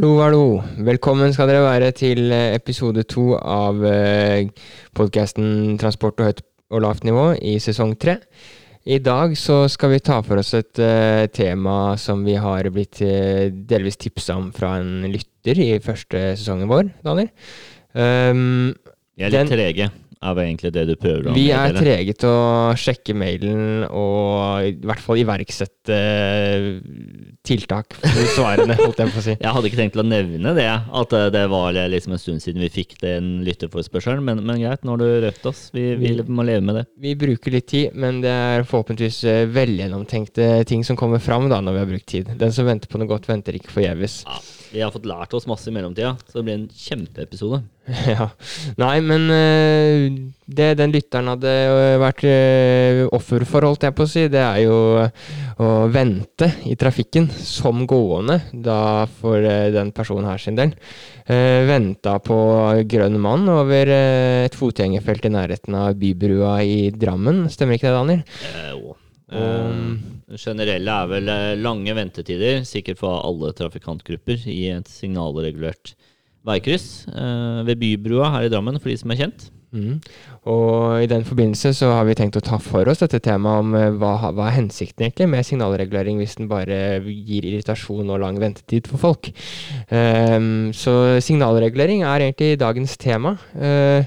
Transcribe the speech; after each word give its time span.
Hallo, 0.00 0.14
hallo. 0.24 0.44
Velkommen 0.80 1.34
skal 1.36 1.50
dere 1.50 1.60
være 1.60 1.90
til 1.92 2.30
eh, 2.32 2.54
episode 2.56 3.02
to 3.04 3.34
av 3.36 3.82
podkasten 4.96 5.76
Transport 5.76 6.22
og 6.22 6.30
høyt 6.30 6.40
og 6.72 6.80
lavt 6.86 7.04
nivå 7.04 7.26
i 7.44 7.58
sesong 7.60 7.92
tre. 8.00 8.14
I 8.88 8.96
dag 9.04 9.36
så 9.36 9.66
skal 9.68 9.92
vi 9.92 10.00
ta 10.00 10.22
for 10.24 10.40
oss 10.40 10.54
et 10.56 10.80
uh, 10.80 11.28
tema 11.28 11.98
som 12.00 12.24
vi 12.24 12.38
har 12.40 12.70
blitt 12.72 13.02
uh, 13.04 13.52
delvis 13.52 14.00
tipsa 14.00 14.40
om 14.40 14.48
fra 14.56 14.78
en 14.80 15.04
lytter 15.04 15.60
i 15.66 15.70
første 15.84 16.30
sesongen 16.32 16.72
vår, 16.72 16.94
Daniel. 17.04 17.28
Um, 17.92 18.70
vi 19.20 19.28
er 19.28 19.36
litt 19.36 19.42
den, 19.42 19.52
trege 19.52 19.92
er 20.20 20.36
vel 20.36 20.50
egentlig 20.50 20.70
det 20.74 20.82
du 20.90 20.94
prøver 21.00 21.30
å 21.30 21.34
Vi 21.36 21.46
er 21.56 21.72
trege 21.76 22.14
til 22.20 22.28
å 22.28 22.72
sjekke 22.78 23.16
mailen 23.16 23.86
og 23.88 24.66
i 24.68 24.74
hvert 24.84 25.00
fall 25.00 25.20
iverksette 25.22 25.96
eh, 25.96 26.66
tiltak 27.46 27.94
for 27.96 28.28
svarene, 28.34 28.76
holdt 28.76 29.00
jeg 29.00 29.12
på 29.14 29.20
å 29.20 29.24
si. 29.24 29.34
Jeg 29.40 29.54
hadde 29.56 29.70
ikke 29.70 29.80
tenkt 29.80 29.98
å 30.00 30.04
nevne 30.04 30.52
det, 30.56 30.68
at 30.68 31.14
eh, 31.16 31.28
det 31.32 31.44
var 31.52 31.76
liksom 31.92 32.14
en 32.14 32.20
stund 32.20 32.44
siden 32.44 32.62
vi 32.64 32.70
fikk 32.72 32.98
den 33.00 33.30
lytterforespørselen. 33.46 34.22
men, 34.26 34.42
men 34.44 34.60
greit, 34.60 34.84
nå 34.84 34.94
har 34.94 35.02
du 35.02 35.08
røpt 35.24 35.48
oss. 35.48 35.66
Vi, 35.74 35.86
vi, 36.00 36.12
må 36.28 36.44
leve 36.46 36.64
med 36.66 36.80
det. 36.80 36.86
Vi 37.00 37.16
bruker 37.18 37.56
litt 37.56 37.70
tid, 37.72 37.96
men 37.96 38.20
det 38.24 38.32
er 38.32 38.68
forhåpentligvis 38.68 39.22
eh, 39.30 39.42
velgjennomtenkte 39.50 40.52
ting 40.68 40.84
som 40.86 40.98
kommer 41.00 41.22
fram 41.22 41.48
da 41.52 41.62
når 41.64 41.78
vi 41.78 41.84
har 41.84 41.92
brukt 41.94 42.10
tid. 42.12 42.32
Den 42.40 42.52
som 42.54 42.68
venter 42.68 42.92
på 42.92 43.00
noe 43.00 43.10
godt, 43.10 43.30
venter 43.30 43.56
ikke 43.56 43.72
forgjeves. 43.78 44.22
Ja. 44.28 44.40
Vi 44.70 44.82
har 44.82 44.92
fått 44.94 45.08
lært 45.08 45.34
oss 45.34 45.48
masse 45.50 45.66
i 45.70 45.74
mellomtida, 45.74 46.12
så 46.28 46.38
det 46.38 46.44
blir 46.46 46.58
en 46.60 46.68
kjempeepisode. 46.70 47.58
ja. 48.14 48.28
Nei, 48.78 48.96
men 49.02 49.26
uh, 49.32 50.04
det 50.46 50.68
den 50.78 50.94
lytteren 50.94 51.30
hadde 51.32 51.50
eh, 51.50 51.96
vært 52.02 52.22
uh, 52.26 53.02
offer 53.16 53.44
for, 53.48 53.66
holdt 53.66 53.86
jeg 53.88 53.96
på 53.98 54.06
å 54.06 54.10
si, 54.10 54.26
det 54.30 54.42
er 54.42 54.60
jo 54.62 54.78
å 55.60 55.70
vente 55.92 56.48
i 56.70 56.76
trafikken 56.78 57.26
som 57.34 57.82
gående, 57.90 58.38
da 58.52 59.06
for 59.20 59.42
den 59.74 59.90
personen 59.96 60.30
her 60.30 60.40
sin 60.40 60.56
del. 60.56 60.72
Venta 61.68 62.14
på 62.24 62.38
grønn 62.90 63.18
mann 63.20 63.44
over 63.52 63.92
et 63.92 64.56
fotgjengerfelt 64.56 65.28
i 65.28 65.34
nærheten 65.34 65.76
av 65.76 65.98
Bybrua 66.00 66.56
i 66.64 66.88
Drammen, 66.96 67.44
stemmer 67.52 67.76
ikke 67.76 67.90
det, 67.90 67.98
Daniel? 67.98 68.24
Eh, 68.48 68.72
jo. 68.72 68.96
Um, 69.30 70.19
generelle 70.38 70.94
er 71.02 71.10
vel 71.10 71.30
eh, 71.32 71.58
lange 71.58 71.94
ventetider, 71.96 72.62
sikkert 72.68 73.00
for 73.00 73.22
alle 73.24 73.52
trafikantgrupper, 73.56 74.46
i 74.50 74.68
et 74.74 74.90
signalregulert 74.90 75.94
veikryss 76.46 77.08
uh, 77.12 77.60
ved 77.68 77.76
Bybrua 77.80 78.30
her 78.32 78.46
i 78.46 78.52
Drammen, 78.52 78.78
for 78.80 78.88
de 78.88 78.96
som 79.00 79.12
er 79.12 79.18
kjent. 79.20 79.50
Mm. 79.70 80.00
Og 80.50 81.04
I 81.04 81.08
den 81.10 81.22
forbindelse 81.26 81.70
så 81.78 81.92
har 81.94 82.06
vi 82.08 82.16
tenkt 82.18 82.38
å 82.40 82.42
ta 82.42 82.58
for 82.62 82.88
oss 82.90 83.02
dette 83.04 83.20
temaet 83.22 83.62
om 83.62 83.76
uh, 83.76 83.86
hva, 84.00 84.32
hva, 84.34 84.48
er 84.48 84.56
hensikten 84.56 85.06
egentlig 85.06 85.28
med 85.30 85.46
signalregulering 85.46 86.18
hvis 86.18 86.36
den 86.40 86.50
bare 86.50 86.98
gir 87.06 87.46
irritasjon 87.46 88.10
og 88.10 88.22
lang 88.24 88.40
ventetid 88.42 88.90
for 88.90 89.02
folk. 89.02 89.30
Um, 89.94 90.70
så 90.76 91.22
signalregulering 91.22 92.02
er 92.02 92.26
egentlig 92.26 92.58
dagens 92.60 92.98
tema. 93.00 93.36
Uh, 93.54 94.02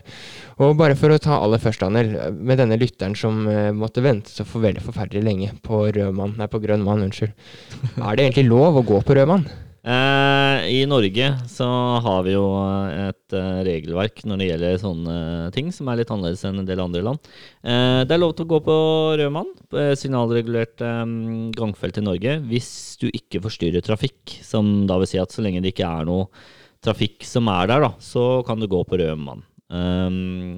og 0.61 0.75
bare 0.77 0.97
for 0.99 1.09
å 1.09 1.21
ta 1.21 1.39
aller 1.41 1.61
først, 1.61 1.81
Daniel, 1.81 2.33
med 2.35 2.59
denne 2.61 2.77
lytteren 2.77 3.15
som 3.17 3.45
uh, 3.47 3.71
måtte 3.73 4.03
vente 4.05 4.33
så 4.33 4.45
for 4.47 4.63
veldig 4.65 4.83
forferdelig 4.85 5.23
lenge 5.25 5.53
på 5.65 5.85
rød 5.95 6.13
mann, 6.17 6.35
nei, 6.37 6.51
på 6.51 6.61
grønn 6.63 6.83
mann, 6.85 7.07
unnskyld. 7.07 7.33
Er 7.97 8.17
det 8.19 8.27
egentlig 8.27 8.49
lov 8.51 8.81
å 8.81 8.87
gå 8.87 8.99
på 9.05 9.17
rød 9.17 9.31
mann? 9.31 9.47
Eh, 9.83 10.42
I 10.69 10.83
Norge 10.89 11.27
så 11.51 11.67
har 12.05 12.23
vi 12.25 12.33
jo 12.35 12.43
et 12.89 13.35
uh, 13.35 13.61
regelverk 13.65 14.23
når 14.27 14.39
det 14.39 14.47
gjelder 14.47 14.81
sånne 14.81 15.15
ting, 15.55 15.71
som 15.75 15.89
er 15.89 15.99
litt 15.99 16.11
annerledes 16.13 16.43
enn 16.47 16.61
en 16.61 16.67
del 16.67 16.81
andre 16.83 17.03
land. 17.05 17.31
Eh, 17.61 18.01
det 18.07 18.15
er 18.15 18.21
lov 18.21 18.35
til 18.37 18.47
å 18.47 18.51
gå 18.53 18.59
på 18.65 18.75
rød 19.19 19.31
mann, 19.35 19.51
signalregulert 19.99 20.83
gangfelt 21.57 21.99
i 21.99 22.05
Norge, 22.05 22.35
hvis 22.49 22.71
du 23.01 23.07
ikke 23.11 23.43
forstyrrer 23.45 23.85
trafikk. 23.85 24.37
Som 24.45 24.85
da 24.89 24.99
vil 25.01 25.09
si 25.09 25.21
at 25.21 25.33
så 25.33 25.45
lenge 25.45 25.63
det 25.63 25.73
ikke 25.73 25.89
er 25.89 26.09
noe 26.09 26.29
trafikk 26.83 27.23
som 27.27 27.47
er 27.51 27.71
der, 27.71 27.87
da, 27.87 27.93
så 28.03 28.43
kan 28.47 28.61
du 28.61 28.69
gå 28.71 28.83
på 28.87 28.99
rød 28.99 29.19
mann. 29.23 29.43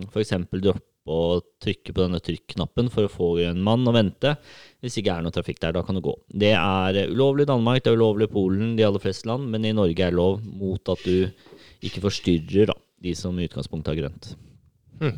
F.eks. 0.10 0.36
droppe 0.52 0.95
å 1.06 1.42
trykke 1.62 1.94
på 1.94 2.02
denne 2.02 2.22
trykknappen 2.24 2.90
for 2.94 3.06
å 3.06 3.12
få 3.12 3.28
en 3.46 3.62
mann 3.66 3.86
og 3.86 3.96
vente. 3.98 4.36
Hvis 4.82 4.98
ikke 5.02 5.18
er 5.18 5.26
noe 5.26 5.36
trafikk 5.36 5.62
der, 5.62 5.76
da 5.76 5.84
kan 5.86 5.98
du 5.98 6.04
gå. 6.06 6.16
Det 6.30 6.54
er 6.58 7.02
ulovlig 7.12 7.46
i 7.46 7.52
Danmark, 7.52 7.84
det 7.86 7.94
er 7.94 8.00
ulovlig 8.00 8.30
i 8.30 8.34
Polen, 8.34 8.74
de 8.78 8.88
aller 8.88 9.04
fleste 9.04 9.30
land, 9.30 9.50
men 9.54 9.68
i 9.68 9.76
Norge 9.76 10.08
er 10.08 10.18
lov 10.18 10.42
mot 10.46 10.94
at 10.96 11.06
du 11.06 11.30
ikke 11.86 12.04
forstyrrer 12.08 12.74
da, 12.74 12.78
de 13.06 13.14
som 13.18 13.38
i 13.38 13.46
utgangspunktet 13.46 13.94
har 13.94 14.02
grønt. 14.02 14.34
Hmm. 15.00 15.18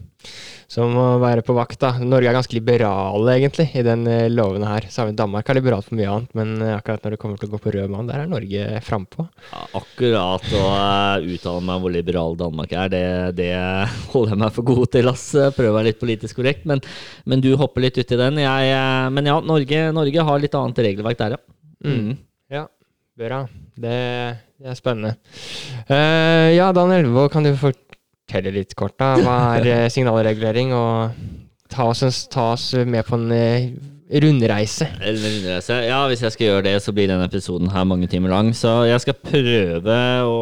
Som 0.68 0.98
å 1.00 1.06
være 1.22 1.44
på 1.48 1.54
vakt, 1.56 1.78
da. 1.80 1.94
Norge 2.04 2.28
er 2.28 2.36
ganske 2.36 2.56
liberale, 2.58 3.38
egentlig, 3.38 3.70
i 3.80 3.84
den 3.86 4.04
uh, 4.10 4.28
loven 4.28 4.66
her. 4.68 4.88
Så 4.92 5.02
har 5.02 5.08
vi 5.08 5.16
Danmark 5.16 5.48
er 5.48 5.56
liberalt 5.60 5.88
på 5.88 5.96
mye 5.96 6.10
annet, 6.12 6.34
men 6.36 6.58
uh, 6.60 6.74
akkurat 6.76 7.06
når 7.06 7.16
det 7.16 7.20
kommer 7.22 7.40
til 7.40 7.48
å 7.48 7.54
gå 7.54 7.60
på 7.64 7.74
rød 7.76 7.94
mann, 7.94 8.10
der 8.10 8.26
er 8.26 8.28
Norge 8.32 8.82
frampå. 8.84 9.28
Ja, 9.54 9.64
akkurat 9.80 10.50
å 10.52 10.64
uh, 10.68 11.24
uttale 11.24 11.64
meg 11.70 11.86
hvor 11.86 11.96
liberal 11.96 12.36
Danmark 12.40 12.76
er, 12.76 12.92
det, 12.92 13.06
det, 13.40 13.54
holder 14.12 14.36
jeg 14.36 14.42
meg 14.44 14.58
for 14.58 14.70
god 14.74 14.84
til, 14.98 15.12
ass. 15.14 15.26
Prøver 15.56 15.72
å 15.72 15.78
være 15.80 15.92
litt 15.94 16.02
politisk 16.04 16.42
korrekt, 16.42 16.68
men, 16.68 16.84
men 17.24 17.44
du 17.44 17.54
hopper 17.56 17.88
litt 17.88 18.02
uti 18.02 18.20
den. 18.20 18.44
Jeg, 18.44 18.76
men 19.16 19.32
ja, 19.32 19.40
Norge, 19.54 19.88
Norge, 19.96 20.30
har 20.30 20.44
litt 20.44 20.60
annet 20.60 20.86
regelverk 20.90 21.24
der, 21.24 21.38
ja. 21.38 21.44
Mm. 21.88 21.96
mm. 21.96 22.14
Ja, 22.52 22.68
bra. 23.20 23.44
Det, 23.78 23.98
det 24.60 24.72
er 24.74 24.80
spennende. 24.80 25.16
ja, 25.88 26.74
Daniel, 26.76 27.14
hva 27.16 27.30
kan 27.32 27.48
du 27.48 27.54
fortelle? 27.56 27.87
Fortelle 28.28 28.52
litt 28.52 28.76
kort, 28.76 28.98
da. 29.00 29.16
Hva 29.24 29.36
er 29.58 29.68
eh, 29.74 29.90
signalregulering? 29.92 30.74
Og 30.76 31.70
ta 31.72 31.88
oss, 31.88 32.28
ta 32.28 32.52
oss 32.56 32.74
med 32.86 33.06
på 33.08 33.16
en 33.16 33.32
eh, 33.32 33.70
rundreise. 34.24 34.90
En 35.00 35.16
rundreise. 35.16 35.78
Ja, 35.88 36.02
hvis 36.12 36.24
jeg 36.26 36.36
skal 36.36 36.48
gjøre 36.48 36.66
det, 36.68 36.76
så 36.84 36.94
blir 36.96 37.08
denne 37.08 37.28
episoden 37.28 37.72
her 37.72 37.88
mange 37.88 38.10
timer 38.12 38.34
lang. 38.36 38.52
Så 38.56 38.84
jeg 38.90 39.00
skal 39.04 39.16
prøve 39.22 40.00
å 40.28 40.42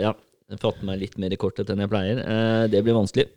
ja, 0.00 0.14
fatte 0.56 0.88
meg 0.88 1.02
litt 1.02 1.18
mer 1.20 1.34
i 1.34 1.40
kortet 1.40 1.68
enn 1.68 1.84
jeg 1.84 1.92
pleier. 1.92 2.22
Eh, 2.24 2.64
det 2.72 2.80
blir 2.84 2.96
vanskelig. 2.96 3.28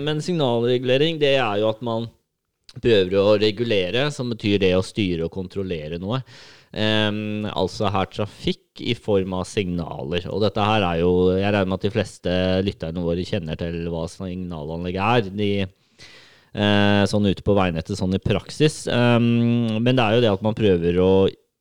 men 0.00 0.24
signalregulering, 0.24 1.20
det 1.20 1.36
er 1.36 1.60
jo 1.60 1.68
at 1.68 1.84
man 1.84 2.08
prøver 2.80 3.16
å 3.18 3.36
regulere, 3.40 4.08
som 4.14 4.30
betyr 4.30 4.60
det 4.62 4.72
å 4.78 4.86
styre 4.86 5.26
og 5.26 5.34
kontrollere 5.34 5.98
noe. 6.00 6.22
Um, 6.70 7.48
altså 7.50 7.88
her 7.90 8.06
trafikk 8.14 8.78
i 8.78 8.94
form 8.94 9.34
av 9.34 9.48
signaler. 9.50 10.26
Og 10.30 10.44
dette 10.44 10.62
her 10.62 10.84
er 10.86 11.00
jo 11.00 11.32
Jeg 11.34 11.50
regner 11.50 11.66
med 11.66 11.80
at 11.80 11.86
de 11.88 11.90
fleste 11.90 12.34
lytterne 12.62 13.02
våre 13.02 13.24
kjenner 13.26 13.58
til 13.58 13.88
hva 13.90 14.04
signalanlegg 14.10 14.98
er. 15.02 15.30
De, 15.34 15.50
uh, 16.54 17.02
sånn 17.10 17.26
ute 17.26 17.46
på 17.46 17.56
veinettet, 17.58 17.98
sånn 17.98 18.14
i 18.14 18.22
praksis. 18.22 18.84
Um, 18.86 19.80
men 19.82 19.98
det 19.98 20.04
er 20.04 20.16
jo 20.16 20.24
det 20.24 20.32
at 20.36 20.46
man 20.46 20.58
prøver 20.58 21.00
å 21.02 21.12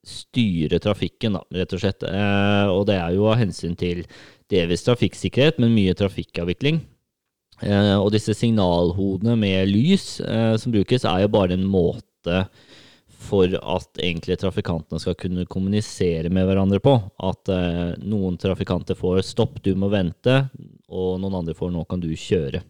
styre 0.05 0.79
trafikken, 0.81 1.39
da, 1.39 1.43
rett 1.57 1.73
og 1.73 1.81
slett. 1.81 2.05
Uh, 2.05 2.69
og 2.75 2.85
det 2.89 2.99
er 3.01 3.17
jo 3.17 3.27
av 3.31 3.41
hensyn 3.41 3.73
til 3.79 4.05
delvis 4.49 4.85
trafikksikkerhet, 4.85 5.57
men 5.61 5.73
mye 5.73 5.97
trafikkavvikling. 5.97 6.83
Uh, 7.65 7.97
og 7.97 8.13
disse 8.13 8.37
signalhodene 8.37 9.33
med 9.41 9.73
lys 9.73 10.19
som 10.21 10.73
brukes, 10.73 11.01
er 11.01 11.25
jo 11.25 11.33
bare 11.33 11.57
en 11.57 11.65
måte 11.65 12.45
for 13.19 13.51
at 13.51 13.99
egentlig 13.99 14.39
trafikantene 14.39 15.01
skal 15.01 15.17
kunne 15.19 15.47
kommunisere 15.49 16.31
med 16.33 16.47
hverandre 16.47 16.79
på. 16.83 16.95
At 17.29 17.51
eh, 17.53 17.95
noen 17.99 18.39
trafikanter 18.39 18.97
får 18.97 19.23
'stopp, 19.27 19.61
du 19.65 19.73
må 19.75 19.91
vente', 19.91 20.41
og 20.89 21.19
noen 21.21 21.41
andre 21.41 21.57
får 21.57 21.73
'nå 21.73 21.85
kan 21.89 22.03
du 22.03 22.09
kjøre'. 22.15 22.63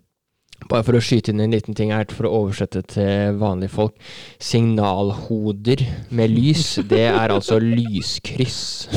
Bare 0.67 0.83
for 0.83 0.97
å 0.97 1.01
skyte 1.03 1.31
inn 1.31 1.39
en 1.39 1.53
liten 1.55 1.77
ting 1.77 1.93
her, 1.95 2.09
for 2.11 2.27
å 2.27 2.33
oversette 2.43 2.81
til 2.91 3.37
vanlige 3.39 3.71
folk. 3.71 3.95
Signalhoder 4.43 5.85
med 6.11 6.33
lys, 6.33 6.81
det 6.89 7.05
er 7.07 7.31
altså 7.31 7.61
lyskryss 7.63 8.89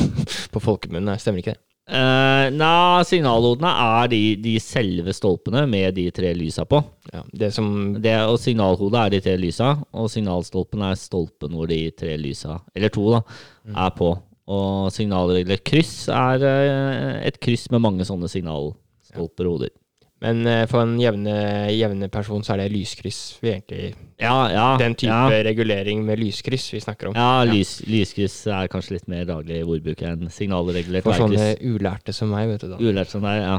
på 0.53 0.63
folkemunne, 0.63 1.15
stemmer 1.23 1.45
ikke 1.45 1.55
det? 1.55 1.63
Uh, 1.93 2.32
Nei, 2.51 3.05
signalhodene 3.07 3.71
er 3.85 4.11
de, 4.13 4.21
de, 4.43 4.57
selve 4.63 5.15
stolpene 5.17 5.65
med 5.71 5.95
de 5.99 6.09
tre 6.15 6.33
lysa 6.37 6.65
på. 6.69 6.81
Ja, 7.13 7.23
det 7.43 7.53
som 7.55 7.69
det, 8.03 8.15
og 8.27 8.39
signalhodet 8.43 9.01
er 9.01 9.15
de 9.15 9.21
tre 9.25 9.37
lysa, 9.41 9.75
og 9.93 10.11
signalstolpen 10.13 10.85
er 10.89 10.99
stolpen 11.01 11.55
hvor 11.57 11.71
de 11.71 11.81
tre 11.99 12.17
lysa, 12.21 12.59
eller 12.75 12.93
to, 12.95 13.07
da, 13.15 13.23
mm. 13.69 13.77
er 13.87 13.95
på. 13.99 14.11
Og 14.53 14.91
signalregler 14.95 15.63
kryss 15.63 16.09
er 16.13 16.43
uh, 16.43 17.21
et 17.23 17.39
kryss 17.43 17.69
med 17.71 17.85
mange 17.85 18.07
sånne 18.09 18.31
signalstolper 18.33 19.49
og 19.49 19.59
hoder. 19.59 19.75
Men 20.23 20.45
uh, 20.47 20.63
for 20.71 20.85
en 20.85 20.95
jevne, 21.01 21.35
jevne, 21.75 22.09
person 22.13 22.45
så 22.47 22.55
er 22.55 22.63
det 22.63 22.73
lyskryss 22.77 23.41
vi 23.43 23.51
egentlig 23.57 23.89
ja, 24.23 24.37
ja, 24.53 24.67
Den 24.79 24.95
type 24.99 25.11
ja. 25.11 25.41
regulering 25.43 26.05
med 26.07 26.21
lyskryss 26.21 26.69
vi 26.71 26.83
snakker 26.83 27.11
om. 27.11 27.17
Ja, 27.19 27.43
lys, 27.49 27.81
lyskryss 27.91 28.37
er 28.47 28.71
kanskje 28.71 29.01
litt 29.01 29.09
mer 29.11 29.27
daglig 29.27 29.63
ordbruk 29.65 30.05
enn 30.07 30.31
signalregulert 30.31 31.09
For 31.09 31.19
sånne 31.19 31.57
ulærte 31.67 32.15
som 32.15 32.31
meg, 32.31 32.53
vet 32.53 32.63
du 32.63 32.71
da. 32.71 32.79
Ulærte 32.79 33.17
som 33.17 33.27
deg, 33.27 33.41
ja. 33.43 33.59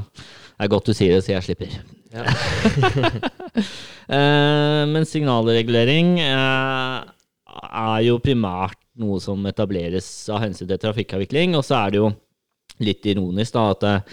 Det 0.54 0.68
er 0.68 0.72
godt 0.72 0.88
du 0.88 0.96
sier 0.96 1.18
det, 1.18 1.26
så 1.26 1.34
jeg 1.34 1.48
slipper. 1.50 1.76
Ja. 2.14 2.24
uh, 4.08 4.84
men 4.94 5.10
signalregulering 5.10 6.16
uh, 6.22 7.04
er 7.68 8.00
jo 8.08 8.22
primært 8.24 8.80
noe 9.02 9.20
som 9.20 9.44
etableres 9.50 10.08
av 10.32 10.46
hensyn 10.46 10.70
til 10.70 10.80
trafikkavvikling, 10.80 11.58
og 11.58 11.66
så 11.68 11.82
er 11.82 11.92
det 11.92 12.00
jo 12.00 12.14
litt 12.84 13.06
ironisk 13.10 13.58
da, 13.58 13.66
at 13.74 14.08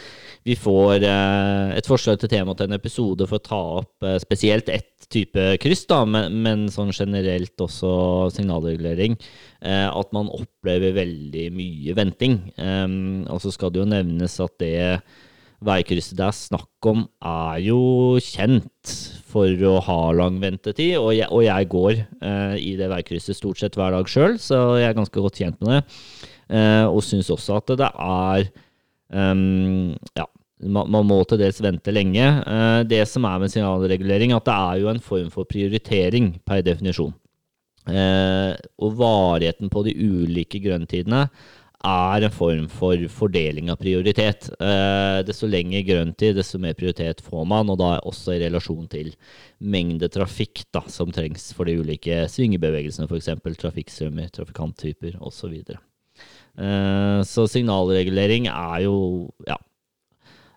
vi 0.46 0.56
får 0.56 1.04
eh, 1.04 1.72
et 1.76 1.88
forslag 1.88 2.20
til 2.20 2.31
tema 2.32 2.54
til 2.56 2.70
en 2.70 2.76
episode 2.78 3.26
for 3.28 3.40
å 3.40 3.44
ta 3.44 3.60
opp 3.81 4.06
eh, 4.06 4.16
spesielt 4.22 4.70
ett 4.72 5.08
type 5.12 5.42
kryss, 5.60 5.84
da, 5.90 6.02
men, 6.08 6.38
men 6.44 6.69
sånn 6.72 6.94
generelt 6.96 7.60
også 7.60 8.31
signalregulering. 8.37 9.19
Eh, 9.60 9.88
at 9.88 10.14
man 10.16 10.31
opplever 10.32 10.94
veldig 10.96 11.48
mye 11.52 11.96
venting. 11.98 12.38
Um, 12.56 13.26
og 13.28 13.42
så 13.44 13.52
skal 13.52 13.75
det 13.75 13.82
jo 13.82 13.90
nevnes 13.90 14.38
at 14.40 14.56
det 14.62 14.78
veikrysset 15.66 16.16
det 16.16 16.25
er 16.25 16.37
snakk 16.37 16.88
om, 16.88 17.04
er 17.20 17.60
jo 17.66 17.81
kjent 18.25 18.94
for 19.31 19.66
å 19.69 19.76
ha 19.84 20.00
lang 20.16 20.40
ventetid. 20.43 20.96
Og 20.98 21.12
jeg, 21.19 21.28
og 21.28 21.44
jeg 21.44 21.69
går 21.75 21.93
eh, 22.00 22.56
i 22.56 22.75
det 22.81 22.88
veikrysset 22.93 23.38
stort 23.38 23.60
sett 23.60 23.76
hver 23.78 23.93
dag 23.94 24.08
sjøl, 24.10 24.38
så 24.40 24.81
jeg 24.81 24.88
er 24.88 24.96
ganske 24.96 25.26
godt 25.28 25.40
kjent 25.43 25.60
med 25.60 25.76
det. 25.76 25.82
Eh, 26.56 26.86
og 26.88 27.04
syns 27.06 27.31
også 27.31 27.60
at 27.60 27.76
det 27.78 27.93
er 27.93 28.48
um, 29.12 29.94
Ja, 30.16 30.26
man, 30.60 30.90
man, 30.92 31.06
må 31.08 31.22
til 31.24 31.40
dels 31.40 31.60
vente 31.64 31.94
lenge. 31.94 32.26
Uh, 32.46 32.82
det 32.88 33.02
som 33.08 33.26
er 33.28 33.40
med 33.42 33.52
signalregulering, 33.52 34.34
at 34.36 34.46
det 34.48 34.56
er 34.56 34.82
jo 34.82 34.92
en 34.92 35.02
form 35.04 35.30
for 35.34 35.48
prioritering 35.48 36.34
per 36.46 36.64
definisjon. 36.66 37.14
Uh, 37.88 38.54
og 38.78 38.98
varigheten 38.98 39.72
på 39.72 39.82
de 39.86 39.96
ulike 39.96 40.60
grønntidene 40.62 41.26
er 41.80 42.26
en 42.26 42.32
form 42.32 42.66
for 42.68 43.00
fordeling 43.08 43.70
av 43.72 43.78
prioritet. 43.80 44.50
Eh, 44.60 45.20
desto 45.24 45.48
lenger 45.48 45.86
grønntid, 45.88 46.36
desto 46.36 46.60
mer 46.60 46.76
prioritet 46.76 47.22
får 47.24 47.46
man, 47.48 47.70
og 47.72 47.78
da 47.80 47.94
også 48.04 48.36
i 48.36 48.42
relasjon 48.42 48.88
til 48.92 49.14
mengde 49.58 50.10
trafikk 50.12 50.66
da, 50.74 50.84
som 50.92 51.12
trengs 51.12 51.50
for 51.56 51.68
de 51.68 51.78
ulike 51.80 52.26
svingebevegelsene, 52.28 53.08
f.eks. 53.08 53.32
trafikkstrømmer, 53.62 54.28
trafikanttyper 54.36 55.16
osv. 55.24 55.56
Så, 56.56 57.44
eh, 57.44 57.50
signalregulering 57.52 58.49
er 58.50 58.85
jo 58.85 58.97
ja, 59.47 59.56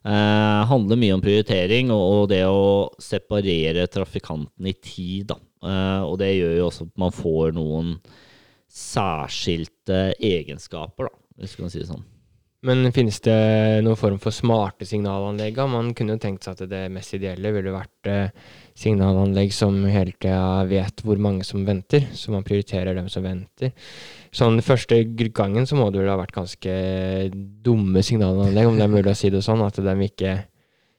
eh, 0.04 0.62
handler 0.70 1.00
mye 1.00 1.18
om 1.18 1.24
prioritering 1.24 1.92
og, 1.94 2.04
og, 2.04 2.24
det 2.34 2.44
å 2.48 2.90
separere 3.02 3.88
trafikanten 3.92 4.70
i 4.70 4.76
tid. 4.76 5.32
Eh, 5.64 6.02
og 6.04 6.18
det 6.22 6.34
gjør 6.36 6.58
jo 6.58 6.70
også 6.70 6.90
at 6.90 6.96
man 7.06 7.16
får 7.16 7.54
noen 7.58 7.98
særskilte 8.74 10.10
egenskaper, 10.18 11.12
da, 11.12 11.24
hvis 11.40 11.54
du 11.54 11.62
kan 11.62 11.72
si 11.72 11.84
det 11.84 11.92
sånn. 11.92 12.10
Men 12.64 12.88
finnes 12.96 13.18
det 13.26 13.36
noen 13.84 14.00
form 14.00 14.20
for 14.24 14.32
smarte 14.32 14.86
signalanlegg? 14.88 15.58
Man 15.68 15.90
kunne 15.98 16.16
jo 16.16 16.22
tenkt 16.24 16.46
seg 16.48 16.56
at 16.56 16.72
det 16.72 16.86
mest 16.96 17.12
ideelle 17.18 17.52
ville 17.52 17.74
vært 17.76 18.08
eh, 18.08 18.54
signalanlegg 18.80 19.52
som 19.52 19.82
hele 19.84 20.16
tida 20.16 20.64
vet 20.70 21.04
hvor 21.04 21.20
mange 21.20 21.44
som 21.44 21.66
venter, 21.68 22.08
så 22.16 22.32
man 22.32 22.46
prioriterer 22.48 22.96
dem 22.96 23.10
som 23.12 23.28
venter. 23.28 23.74
Sånn 24.34 24.58
Første 24.66 25.04
gangen 25.36 25.68
så 25.70 25.78
må 25.78 25.92
det 25.94 26.02
vel 26.02 26.10
ha 26.10 26.18
vært 26.18 26.34
ganske 26.36 26.74
dumme 27.66 28.02
signalanlegg, 28.06 28.70
om 28.70 28.80
det 28.80 28.88
er 28.88 28.96
mulig 28.96 29.14
å 29.14 29.18
si 29.18 29.30
det 29.34 29.44
sånn, 29.46 29.62
at 29.66 29.78
de 29.78 29.96
ikke 30.08 30.40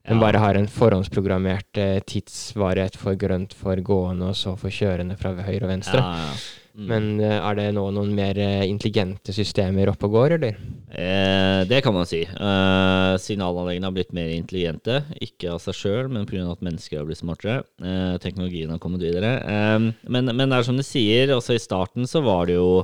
den 0.04 0.20
bare 0.20 0.40
har 0.42 0.58
en 0.58 0.66
forhåndsprogrammert 0.68 1.78
eh, 1.80 2.02
tidsvarighet 2.04 2.98
for 3.00 3.16
grønt 3.16 3.54
for 3.56 3.80
gående, 3.80 4.34
og 4.34 4.36
så 4.36 4.52
for 4.60 4.72
kjørende 4.72 5.16
fra 5.16 5.32
høyre 5.38 5.64
og 5.64 5.72
venstre. 5.72 6.02
Ja, 6.02 6.28
ja. 6.28 6.60
Mm. 6.74 6.86
Men 6.90 7.04
uh, 7.22 7.36
er 7.38 7.54
det 7.54 7.64
nå 7.76 7.84
noen 7.94 8.10
mer 8.16 8.34
uh, 8.34 8.64
intelligente 8.66 9.30
systemer 9.32 9.92
oppe 9.92 10.08
og 10.08 10.16
går, 10.16 10.34
eller? 10.36 10.56
Eh, 10.90 11.60
det 11.70 11.78
kan 11.86 11.94
man 11.94 12.08
si. 12.10 12.24
Uh, 12.26 13.14
signalanleggene 13.22 13.86
har 13.86 13.94
blitt 13.94 14.10
mer 14.16 14.32
intelligente. 14.34 15.04
Ikke 15.22 15.52
av 15.54 15.62
seg 15.62 15.78
sjøl, 15.78 16.10
men 16.10 16.26
pga. 16.26 16.42
at 16.50 16.66
mennesker 16.66 16.98
har 16.98 17.06
blitt 17.06 17.22
smartere. 17.22 17.62
teknologien 18.20 18.74
har 18.74 18.82
kommet 18.82 19.06
videre. 19.06 19.36
men, 20.02 20.34
men 20.34 20.50
det 20.50 20.58
er 20.58 20.66
som 20.66 20.76
du 20.76 20.82
sier, 20.82 21.30
også 21.36 21.54
i 21.54 21.62
starten 21.62 22.10
så 22.10 22.24
var 22.26 22.50
det 22.50 22.58
jo 22.58 22.82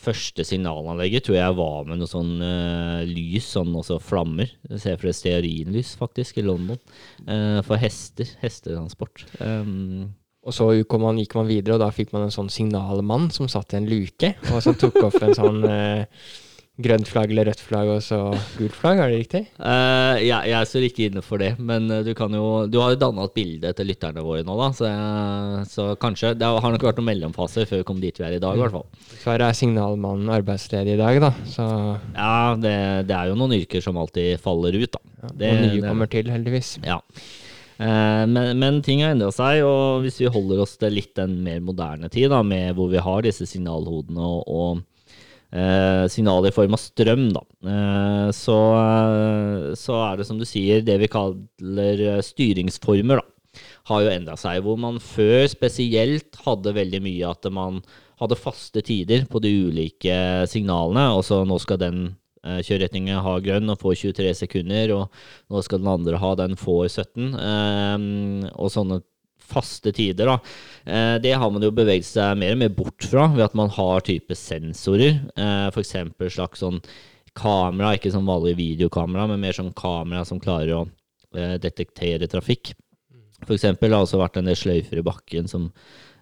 første 0.00 0.44
signalanlegget 0.46 1.26
tror 1.26 1.36
jeg 1.38 1.56
var 1.58 1.88
med 1.88 2.00
noe 2.00 2.10
sånn 2.10 2.36
uh, 2.42 3.00
lys, 3.08 3.50
sånn 3.56 3.74
også 3.76 4.00
flammer. 4.02 4.52
Jeg 4.70 4.82
ser 4.84 5.00
for 5.00 5.10
deg 5.10 5.18
stearinlys, 5.18 5.94
faktisk, 6.00 6.40
i 6.40 6.46
London. 6.46 6.80
Uh, 7.26 7.60
for 7.66 7.80
hester. 7.80 8.28
Hestetransport. 8.40 9.26
Um, 9.40 10.10
og 10.40 10.56
så 10.56 10.70
man, 11.02 11.20
gikk 11.20 11.36
man 11.36 11.50
videre, 11.50 11.76
og 11.76 11.82
da 11.82 11.90
fikk 11.92 12.14
man 12.14 12.26
en 12.26 12.32
sånn 12.34 12.48
signalmann 12.52 13.28
som 13.34 13.50
satt 13.50 13.74
i 13.74 13.80
en 13.80 13.90
luke, 13.90 14.32
og 14.48 14.62
som 14.64 14.78
tok 14.78 14.96
opp 15.10 15.18
en 15.20 15.36
sånn 15.36 15.60
uh, 15.68 16.06
grønt 16.84 17.08
flagg 17.08 17.32
eller 17.32 17.48
rødt 17.50 17.62
flagg 17.62 17.90
og 17.92 18.00
så 18.04 18.18
gult 18.58 18.76
flagg, 18.76 19.00
er 19.02 19.12
det 19.12 19.18
riktig? 19.22 19.42
Uh, 19.58 20.16
ja, 20.22 20.40
jeg 20.48 20.68
står 20.70 20.86
ikke 20.88 21.08
inne 21.08 21.22
for 21.24 21.42
det, 21.42 21.52
men 21.58 21.90
eh, 21.92 22.02
du 22.06 22.12
kan 22.18 22.32
jo 22.34 22.66
Du 22.70 22.78
har 22.82 22.94
jo 22.94 23.00
danna 23.00 23.26
et 23.28 23.34
bilde 23.36 23.72
til 23.76 23.90
lytterne 23.90 24.24
våre 24.24 24.44
nå, 24.46 24.56
da, 24.58 24.70
så, 24.76 24.90
så, 25.70 25.88
kanskje 26.00 26.34
Det 26.38 26.48
har 26.48 26.74
nok 26.74 26.86
vært 26.88 27.00
noen 27.00 27.10
mellomfaser 27.12 27.68
før 27.70 27.82
vi 27.82 27.88
kom 27.88 28.00
dit 28.02 28.16
vi 28.20 28.26
er 28.26 28.38
i 28.38 28.42
dag, 28.42 28.56
i 28.56 28.62
hvert 28.64 28.74
fall. 28.74 28.88
Så 29.20 29.34
er 29.34 29.46
signalmannen 29.56 30.32
arbeidsledig 30.34 30.96
i 30.96 31.00
dag, 31.00 31.20
da, 31.22 31.34
så 31.50 31.68
Ja, 32.16 32.56
det, 32.58 32.74
det, 33.10 33.16
er 33.16 33.30
jo 33.30 33.38
noen 33.38 33.56
yrker 33.60 33.84
som 33.84 34.00
alltid 34.00 34.40
faller 34.42 34.76
ut, 34.80 34.90
da. 34.96 35.04
Ja, 35.20 35.36
det, 35.36 35.52
og 35.52 35.62
nye 35.66 35.86
kommer 35.86 36.10
til, 36.10 36.32
heldigvis. 36.32 36.76
Ja. 36.86 37.00
Uh, 37.80 38.26
men, 38.28 38.58
men, 38.60 38.82
ting 38.84 39.00
har 39.00 39.14
endra 39.14 39.30
seg, 39.32 39.62
og 39.64 40.04
hvis 40.04 40.18
vi 40.20 40.28
holder 40.32 40.64
oss 40.66 40.76
til 40.80 40.92
litt 40.98 41.14
den 41.16 41.38
mer 41.46 41.62
moderne 41.64 42.10
tid, 42.12 42.28
da, 42.32 42.42
med 42.44 42.74
hvor 42.76 42.90
vi 42.92 43.00
har 43.00 43.24
disse 43.24 43.48
signalhodene 43.48 44.20
og, 44.20 44.42
og 44.44 44.82
eh, 45.52 46.04
signal 46.12 46.46
i 46.48 46.52
form 46.54 46.76
av 46.76 46.82
strøm, 46.82 47.26
da. 47.34 47.42
Eh, 47.72 48.28
så, 48.36 48.58
så, 49.78 49.98
er 50.06 50.20
det 50.20 50.28
som 50.28 50.38
du 50.40 50.46
sier, 50.48 50.84
det 50.86 50.98
vi 51.02 51.10
kaller 51.10 52.04
eh, 52.06 52.22
styringsformer, 52.24 53.20
da, 53.22 53.64
har 53.90 54.04
jo 54.04 54.14
endra 54.14 54.38
seg. 54.38 54.62
Hvor 54.64 54.78
man 54.80 55.00
før 55.02 55.44
spesielt 55.50 56.38
hadde 56.46 56.76
veldig 56.76 57.02
mye 57.04 57.34
at 57.34 57.50
man 57.52 57.82
hadde 58.20 58.38
faste 58.38 58.82
tider 58.84 59.24
på 59.30 59.40
de 59.42 59.52
ulike 59.70 60.16
signalene. 60.50 61.10
og 61.16 61.24
så 61.24 61.42
nå 61.48 61.56
skal 61.62 61.80
den 61.80 62.00
eh, 62.44 62.60
kjøreretningen 62.60 63.22
ha 63.24 63.38
grønn 63.42 63.72
og 63.72 63.80
får 63.80 63.96
23 64.04 64.34
sekunder, 64.44 64.92
og 64.96 65.52
nå 65.52 65.62
skal 65.64 65.80
den 65.80 65.92
andre 65.94 66.20
ha 66.20 66.34
den 66.38 66.58
får 66.60 66.88
17. 66.88 67.30
Eh, 67.34 68.50
og 68.54 68.72
sånne 68.74 69.00
faste 69.50 69.92
tider, 69.94 70.30
da. 70.30 70.36
Eh, 70.84 71.16
det 71.22 71.34
har 71.38 71.52
man 71.52 71.64
jo 71.64 71.72
beveget 71.74 72.08
seg 72.08 72.38
mer 72.40 72.56
og 72.56 72.62
mer 72.62 72.74
bort 72.74 73.06
fra 73.06 73.26
ved 73.34 73.44
at 73.46 73.56
man 73.58 73.72
har 73.74 74.04
type 74.06 74.36
sensorer. 74.38 75.20
Eh, 75.34 75.66
F.eks. 75.70 75.96
slags 76.36 76.62
sånn 76.64 76.80
kamera, 77.36 77.94
ikke 77.96 78.12
sånn 78.14 78.28
vanlig 78.28 78.56
videokamera, 78.58 79.28
men 79.30 79.42
mer 79.42 79.56
sånn 79.56 79.72
kamera 79.76 80.24
som 80.28 80.42
klarer 80.42 80.76
å 80.78 80.84
eh, 81.36 81.56
detektere 81.62 82.30
trafikk. 82.30 82.74
F.eks. 83.46 83.66
har 83.70 83.80
det 83.80 83.98
også 83.98 84.20
vært 84.20 84.40
en 84.40 84.50
del 84.50 84.58
sløyfer 84.58 85.00
i 85.00 85.06
bakken 85.06 85.50
som 85.50 85.72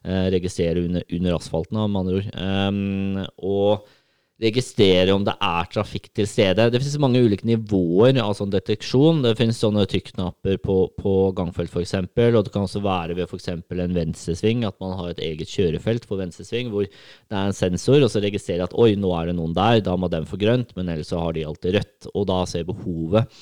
registrerer 0.08 0.84
under, 0.86 1.02
under 1.12 1.34
asfalten, 1.34 1.76
med 1.90 1.98
andre 1.98 2.20
ord. 2.20 2.28
Um, 2.38 3.16
og 3.44 3.88
registrere 4.38 5.14
om 5.14 5.24
det 5.26 5.34
er 5.42 5.70
trafikk 5.72 6.08
til 6.14 6.26
stede. 6.30 6.68
Det 6.70 6.78
finnes 6.78 7.00
mange 7.02 7.22
ulike 7.24 7.46
nivåer 7.48 8.20
av 8.22 8.36
sånn 8.38 8.52
deteksjon. 8.52 9.24
Det 9.24 9.34
finnes 9.38 9.58
sånne 9.58 9.82
trykknapper 9.90 10.60
på, 10.62 10.76
på 10.98 11.14
gangfelt 11.38 11.74
f.eks., 11.74 11.96
og 11.98 12.44
det 12.46 12.52
kan 12.54 12.68
også 12.68 12.82
være 12.84 13.16
ved 13.18 13.26
f.eks. 13.26 13.50
en 13.50 13.96
venstresving, 13.96 14.62
at 14.68 14.78
man 14.82 14.94
har 15.00 15.10
et 15.10 15.24
eget 15.26 15.50
kjørefelt 15.50 16.06
for 16.06 16.22
venstresving, 16.22 16.70
hvor 16.70 16.86
det 16.86 17.34
er 17.34 17.50
en 17.50 17.56
sensor, 17.56 17.98
og 18.04 18.12
så 18.12 18.22
registrerer 18.22 18.68
at 18.68 18.76
oi, 18.78 18.92
nå 18.98 19.10
er 19.18 19.30
det 19.30 19.38
noen 19.40 19.56
der, 19.56 19.82
da 19.82 19.96
må 19.98 20.10
den 20.12 20.28
få 20.28 20.38
grønt, 20.40 20.70
men 20.78 20.92
ellers 20.92 21.10
så 21.10 21.22
har 21.24 21.34
de 21.34 21.46
alltid 21.48 21.80
rødt. 21.80 22.12
Og 22.14 22.28
da 22.30 22.44
ser 22.46 22.68
behovet. 22.68 23.40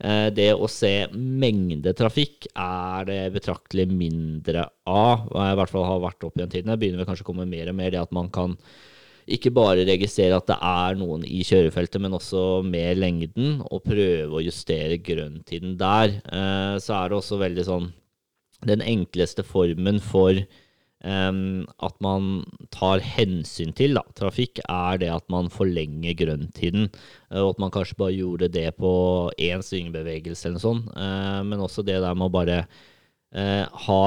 Eh, 0.00 0.28
det 0.32 0.54
å 0.56 0.68
se 0.72 0.94
mengde 1.12 1.92
trafikk 1.96 2.48
er 2.54 3.08
det 3.08 3.22
betraktelig 3.34 3.90
mindre 3.92 4.70
av. 4.88 5.28
I 5.28 5.56
hvert 5.60 5.72
fall 5.74 5.84
har 5.84 6.06
vært 6.06 6.24
opp 6.24 6.40
i 6.40 6.46
en 6.46 6.52
tid. 6.52 6.64
Det 6.64 6.78
begynner 6.80 7.02
vel 7.02 7.10
kanskje 7.10 7.26
å 7.26 7.28
komme 7.28 7.48
mer 7.48 7.68
og 7.68 7.76
mer 7.76 7.92
det 7.92 8.00
at 8.00 8.16
man 8.16 8.32
kan 8.32 8.56
ikke 9.34 9.52
bare 9.54 9.86
registrere 9.88 10.38
at 10.38 10.48
det 10.50 10.56
er 10.56 10.98
noen 11.00 11.24
i 11.26 11.42
kjørefeltet, 11.46 12.00
men 12.02 12.16
også 12.16 12.62
med 12.66 12.98
lengden, 13.00 13.60
og 13.70 13.84
prøve 13.86 14.38
å 14.38 14.42
justere 14.44 15.00
grønntiden 15.02 15.76
der. 15.80 16.18
Eh, 16.26 16.74
så 16.82 16.96
er 16.98 17.10
det 17.10 17.20
også 17.20 17.40
veldig 17.40 17.66
sånn 17.68 17.90
Den 18.60 18.82
enkleste 18.84 19.40
formen 19.40 20.02
for 20.04 20.36
at 21.00 21.94
man 22.04 22.42
tar 22.68 23.00
hensyn 23.00 23.70
til 23.72 23.94
da, 23.96 24.02
trafikk, 24.12 24.60
er 24.68 24.98
det 25.00 25.08
at 25.08 25.24
man 25.32 25.48
forlenger 25.48 26.12
grønntiden. 26.12 26.90
Uh, 27.32 27.40
og 27.46 27.54
at 27.54 27.62
man 27.64 27.72
kanskje 27.72 27.96
bare 27.96 28.18
gjorde 28.18 28.50
det 28.52 28.66
på 28.76 28.90
én 29.40 29.64
svingbevegelse 29.64 30.44
eller 30.44 30.58
noe 30.58 30.66
sånt. 30.66 30.90
Uh, 30.92 31.40
men 31.48 31.64
også 31.64 31.86
det 31.88 32.02
der 32.04 32.12
med 32.12 32.28
å 32.28 32.34
bare 32.36 32.58
ha 33.30 34.00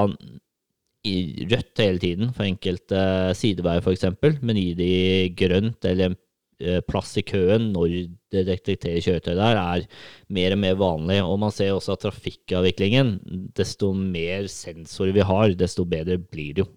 i 1.03 1.48
rødt 1.51 1.81
hele 1.83 2.00
tiden 2.00 2.29
for 2.36 2.48
enkelte 2.48 3.00
sideveier 3.36 3.83
f.eks., 3.83 4.05
men 4.41 4.60
gi 4.60 4.69
de 4.77 4.91
grønt 5.38 5.88
eller 5.89 6.12
en 6.12 6.15
eh, 6.63 6.79
plass 6.88 7.17
i 7.19 7.25
køen 7.27 7.72
når 7.74 7.95
det 8.33 8.45
detekterer 8.48 9.03
kjøretøy 9.03 9.33
der, 9.36 9.60
er 9.60 9.83
mer 10.33 10.55
og 10.55 10.62
mer 10.63 10.77
vanlig. 10.79 11.19
Og 11.25 11.36
man 11.43 11.51
ser 11.55 11.74
også 11.74 11.98
at 11.98 12.05
trafikkavviklingen, 12.05 13.17
desto 13.57 13.91
mer 13.98 14.48
sensorer 14.51 15.15
vi 15.17 15.27
har, 15.27 15.57
desto 15.60 15.86
bedre 15.86 16.22
blir 16.22 16.55
det 16.55 16.65
jo. 16.65 16.72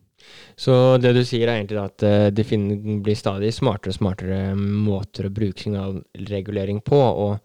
Så 0.59 0.75
det 0.99 1.12
du 1.14 1.23
sier 1.23 1.47
er 1.47 1.61
egentlig 1.61 1.83
at 1.85 2.02
eh, 2.02 2.28
det 2.35 2.47
blir 2.50 3.18
stadig 3.18 3.52
smartere 3.54 3.95
og 3.95 4.00
smartere 4.00 4.40
måter 4.59 5.28
å 5.28 5.35
bruke 5.35 5.62
signalregulering 5.62 6.83
på. 6.83 6.99
og 6.99 7.38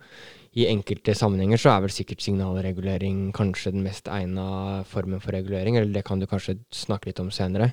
i 0.52 0.66
enkelte 0.68 1.14
sammenhenger 1.16 1.62
så 1.62 1.72
er 1.72 1.86
vel 1.86 1.94
sikkert 1.96 2.24
signalregulering 2.26 3.30
kanskje 3.36 3.72
den 3.72 3.86
mest 3.86 4.10
egna 4.12 4.84
formen 4.90 5.22
for 5.24 5.32
regulering, 5.36 5.78
eller 5.80 5.94
det 5.96 6.04
kan 6.08 6.20
du 6.20 6.28
kanskje 6.28 6.58
snakke 6.76 7.12
litt 7.12 7.22
om 7.24 7.32
senere. 7.32 7.72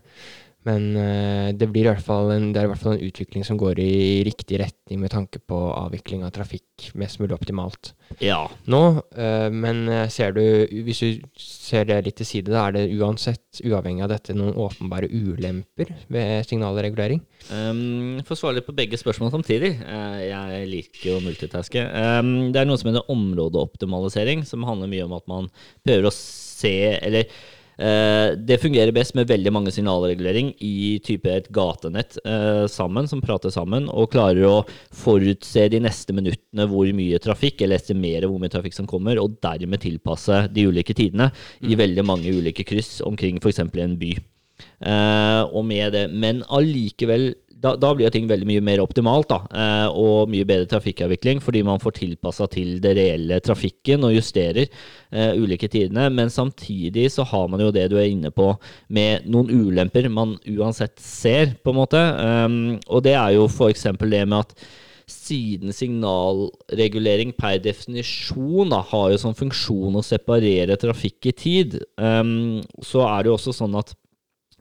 Men 0.69 0.89
eh, 1.01 1.49
det, 1.57 1.71
blir 1.73 1.87
i 1.87 1.91
hvert 1.93 2.05
fall 2.05 2.33
en, 2.35 2.51
det 2.53 2.61
er 2.61 2.69
i 2.69 2.71
hvert 2.73 2.83
fall 2.83 2.97
en 2.99 3.07
utvikling 3.07 3.45
som 3.47 3.59
går 3.61 3.79
i 3.81 4.23
riktig 4.27 4.59
retning 4.61 5.01
med 5.01 5.13
tanke 5.15 5.41
på 5.41 5.57
avvikling 5.73 6.27
av 6.27 6.35
trafikk 6.37 6.91
mest 6.99 7.19
mulig 7.23 7.35
optimalt 7.37 7.93
Ja. 8.23 8.45
nå. 8.71 8.83
eh, 9.17 9.49
men 9.55 9.89
eh, 9.89 10.05
ser 10.13 10.35
du, 10.37 10.43
hvis 10.85 11.01
du 11.01 11.41
ser 11.41 11.89
det 11.89 12.03
litt 12.07 12.19
til 12.21 12.29
side, 12.29 12.53
da 12.53 12.67
er 12.69 12.77
det 12.77 12.85
uansett, 12.99 13.63
uavhengig 13.65 14.05
av 14.05 14.13
dette, 14.13 14.37
noen 14.37 14.57
åpenbare 14.61 15.09
ulemper 15.09 15.95
ved 16.13 16.47
signalregulering? 16.49 17.23
Um, 17.49 18.21
for 18.27 18.37
å 18.37 18.41
svare 18.43 18.59
litt 18.59 18.69
på 18.69 18.77
begge 18.77 18.99
spørsmål 19.01 19.33
samtidig. 19.33 19.73
Jeg 19.81 20.69
liker 20.69 21.17
å 21.17 21.23
multitaske. 21.25 21.85
Um, 21.95 22.51
det 22.53 22.61
er 22.61 22.69
noe 22.69 22.79
som 22.81 22.91
heter 22.91 23.13
områdeoptimalisering, 23.15 24.45
som 24.49 24.67
handler 24.69 24.91
mye 24.91 25.07
om 25.07 25.15
at 25.17 25.29
man 25.31 25.49
prøver 25.87 26.11
å 26.11 26.15
se 26.15 26.75
Eller 26.99 27.31
det 27.79 28.59
fungerer 28.59 28.91
best 28.95 29.15
med 29.15 29.29
veldig 29.31 29.53
mange 29.55 29.73
signalregulering 29.75 30.51
i 30.65 30.99
type 31.05 31.31
et 31.31 31.47
gatenett 31.55 32.17
eh, 32.25 32.65
sammen, 32.71 33.07
som 33.07 33.23
prater 33.23 33.53
sammen, 33.55 33.87
og 33.93 34.11
klarer 34.15 34.49
å 34.49 34.57
forutse 34.95 35.69
de 35.71 35.83
neste 35.85 36.17
minuttene 36.17 36.67
hvor 36.71 36.91
mye 36.97 37.21
trafikk, 37.23 37.63
eller 37.63 37.79
estimere 37.79 38.27
hvor 38.27 38.43
mye 38.43 38.53
trafikk 38.53 38.75
som 38.75 38.89
kommer, 38.91 39.21
og 39.23 39.39
dermed 39.45 39.85
tilpasse 39.85 40.47
de 40.55 40.67
ulike 40.67 40.97
tidene 40.99 41.31
i 41.63 41.79
veldig 41.79 42.07
mange 42.07 42.35
ulike 42.35 42.67
kryss 42.67 42.99
omkring 43.07 43.39
f.eks. 43.39 43.63
en 43.63 43.99
by. 44.01 44.17
Eh, 44.59 45.43
og 45.47 45.65
med 45.67 45.95
det, 45.95 46.09
men 46.11 46.43
allikevel 46.51 47.31
da, 47.59 47.75
da 47.81 47.91
blir 47.97 48.11
ting 48.15 48.29
veldig 48.31 48.47
mye 48.49 48.63
mer 48.65 48.83
optimalt, 48.83 49.29
da, 49.31 49.39
eh, 49.51 49.87
og 49.91 50.31
mye 50.31 50.47
bedre 50.49 50.69
trafikkavvikling, 50.71 51.43
fordi 51.43 51.65
man 51.67 51.83
får 51.83 51.97
tilpassa 51.99 52.47
til 52.53 52.77
det 52.85 52.95
reelle 52.99 53.41
trafikken 53.45 54.07
og 54.07 54.15
justerer 54.15 54.67
eh, 54.67 55.33
ulike 55.39 55.71
tidene. 55.71 56.09
Men 56.15 56.33
samtidig 56.33 57.09
så 57.15 57.27
har 57.29 57.49
man 57.51 57.63
jo 57.65 57.73
det 57.75 57.89
du 57.91 57.99
er 57.99 58.11
inne 58.11 58.33
på, 58.35 58.53
med 58.95 59.27
noen 59.31 59.51
ulemper 59.51 60.11
man 60.13 60.37
uansett 60.47 60.99
ser, 61.03 61.57
på 61.63 61.75
en 61.75 61.81
måte. 61.81 61.99
Um, 61.99 62.77
og 62.87 63.03
det 63.07 63.17
er 63.19 63.35
jo 63.37 63.49
f.eks. 63.51 63.89
det 63.99 64.25
med 64.29 64.39
at 64.41 64.69
siden 65.09 65.73
signalregulering 65.73 67.33
per 67.37 67.57
definisjon 67.65 68.71
da, 68.71 68.83
har 68.91 69.15
jo 69.15 69.23
som 69.23 69.37
funksjon 69.37 69.97
å 69.97 70.05
separere 70.05 70.77
trafikk 70.81 71.31
i 71.31 71.35
tid, 71.35 71.79
um, 71.97 72.61
så 72.85 73.07
er 73.09 73.25
det 73.25 73.33
jo 73.33 73.39
også 73.39 73.57
sånn 73.57 73.79
at 73.81 73.97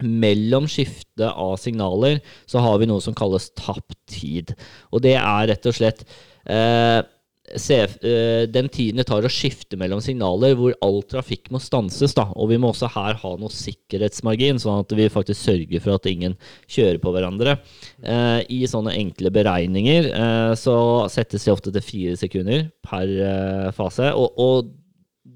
mellom 0.04 0.68
skifte 0.70 1.30
av 1.32 1.58
signaler 1.62 2.22
så 2.46 2.62
har 2.63 2.80
vi 2.82 2.89
noe 2.89 3.04
som 3.04 3.16
kalles 3.18 3.50
tapt 3.58 3.98
tid. 4.10 4.54
Og 4.94 5.04
det 5.06 5.18
er 5.20 5.48
rett 5.51 5.70
og 5.70 5.77
slett 5.77 6.04
eh, 6.46 7.01
eh, 7.01 8.44
den 8.51 8.70
tiden 8.70 9.01
det 9.01 9.08
tar 9.10 9.25
å 9.25 9.32
skifte 9.32 9.80
mellom 9.80 10.01
signaler 10.04 10.56
hvor 10.60 10.75
all 10.86 11.01
trafikk 11.10 11.51
må 11.54 11.62
stanses. 11.63 12.13
Da. 12.18 12.27
Og 12.36 12.51
vi 12.51 12.60
må 12.62 12.72
også 12.72 12.92
her 12.94 13.18
ha 13.22 13.34
noe 13.39 13.54
sikkerhetsmargin, 13.54 14.62
sånn 14.62 14.84
at 14.84 14.98
vi 14.98 15.10
faktisk 15.13 15.50
sørger 15.50 15.84
for 15.84 15.98
at 15.98 16.10
ingen 16.10 16.38
kjører 16.66 17.01
på 17.01 17.13
hverandre. 17.16 17.58
Eh, 18.04 18.42
I 18.54 18.63
sånne 18.70 18.96
enkle 18.98 19.34
beregninger 19.34 20.12
eh, 20.12 20.51
så 20.60 20.77
settes 21.12 21.48
det 21.48 21.56
ofte 21.56 21.74
til 21.74 21.86
fire 21.86 22.20
sekunder 22.20 22.68
per 22.86 23.08
eh, 23.08 23.72
fase. 23.77 24.13
og, 24.13 24.38
og 24.38 24.75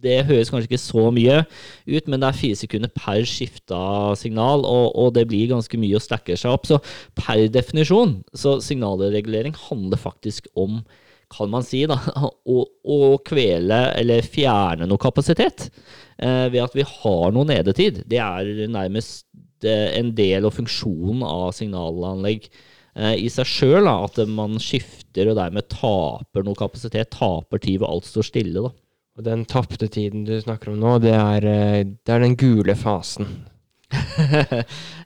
det 0.02 0.24
høres 0.30 0.50
kanskje 0.52 0.70
ikke 0.70 0.82
så 0.82 1.06
mye 1.14 1.42
ut, 1.44 2.08
men 2.08 2.22
det 2.22 2.30
er 2.30 2.40
fire 2.40 2.60
sekunder 2.60 2.92
per 2.96 3.22
skifta 3.28 3.82
signal, 4.20 4.66
og, 4.66 4.92
og, 4.96 5.14
det 5.18 5.28
blir 5.30 5.52
ganske 5.52 5.80
mye 5.82 6.00
å 6.00 6.04
stakke 6.04 6.38
seg 6.40 6.56
opp. 6.56 6.68
Så 6.70 6.80
per 7.18 7.46
definisjon, 7.54 8.20
så 8.38 8.58
signalregulering 8.64 9.58
handler 9.68 10.02
faktisk 10.02 10.50
om, 10.60 10.82
kan 11.32 11.52
man 11.52 11.66
si, 11.66 11.84
da, 11.90 12.00
å, 12.56 12.64
å 12.66 13.00
kvele 13.28 13.84
eller 14.00 14.26
fjerne 14.26 14.90
noe 14.90 15.02
kapasitet 15.02 15.70
eh, 15.70 16.48
ved 16.52 16.62
at 16.66 16.76
vi 16.78 16.88
har 16.88 17.32
noe 17.36 17.48
nedetid. 17.48 18.04
Det 18.10 18.20
er 18.22 18.68
nærmest 18.72 19.26
eh, 19.66 19.90
en 20.00 20.14
del 20.18 20.48
av 20.48 20.58
funksjonen 20.58 21.24
av 21.28 21.52
signalanlegg 21.58 22.50
eh, 22.50 23.16
i 23.22 23.30
seg 23.32 23.48
sjøl, 23.48 23.90
at 23.92 24.20
man 24.28 24.60
skifter 24.62 25.32
og 25.32 25.40
dermed 25.40 25.70
taper 25.72 26.48
noe 26.48 26.60
kapasitet, 26.60 27.14
taper 27.16 27.64
tid 27.64 27.84
og 27.84 27.92
alt 27.94 28.12
står 28.12 28.32
stille. 28.32 28.68
da. 28.68 28.76
Og 29.18 29.26
den 29.26 29.44
tapte 29.46 29.90
tiden 29.92 30.24
du 30.28 30.34
snakker 30.40 30.72
om 30.72 30.80
nå, 30.80 30.98
det 31.04 31.14
er, 31.16 31.48
eh, 31.48 31.80
det 31.84 32.14
er 32.14 32.24
den 32.24 32.38
gule 32.40 32.76
fasen. 32.80 33.28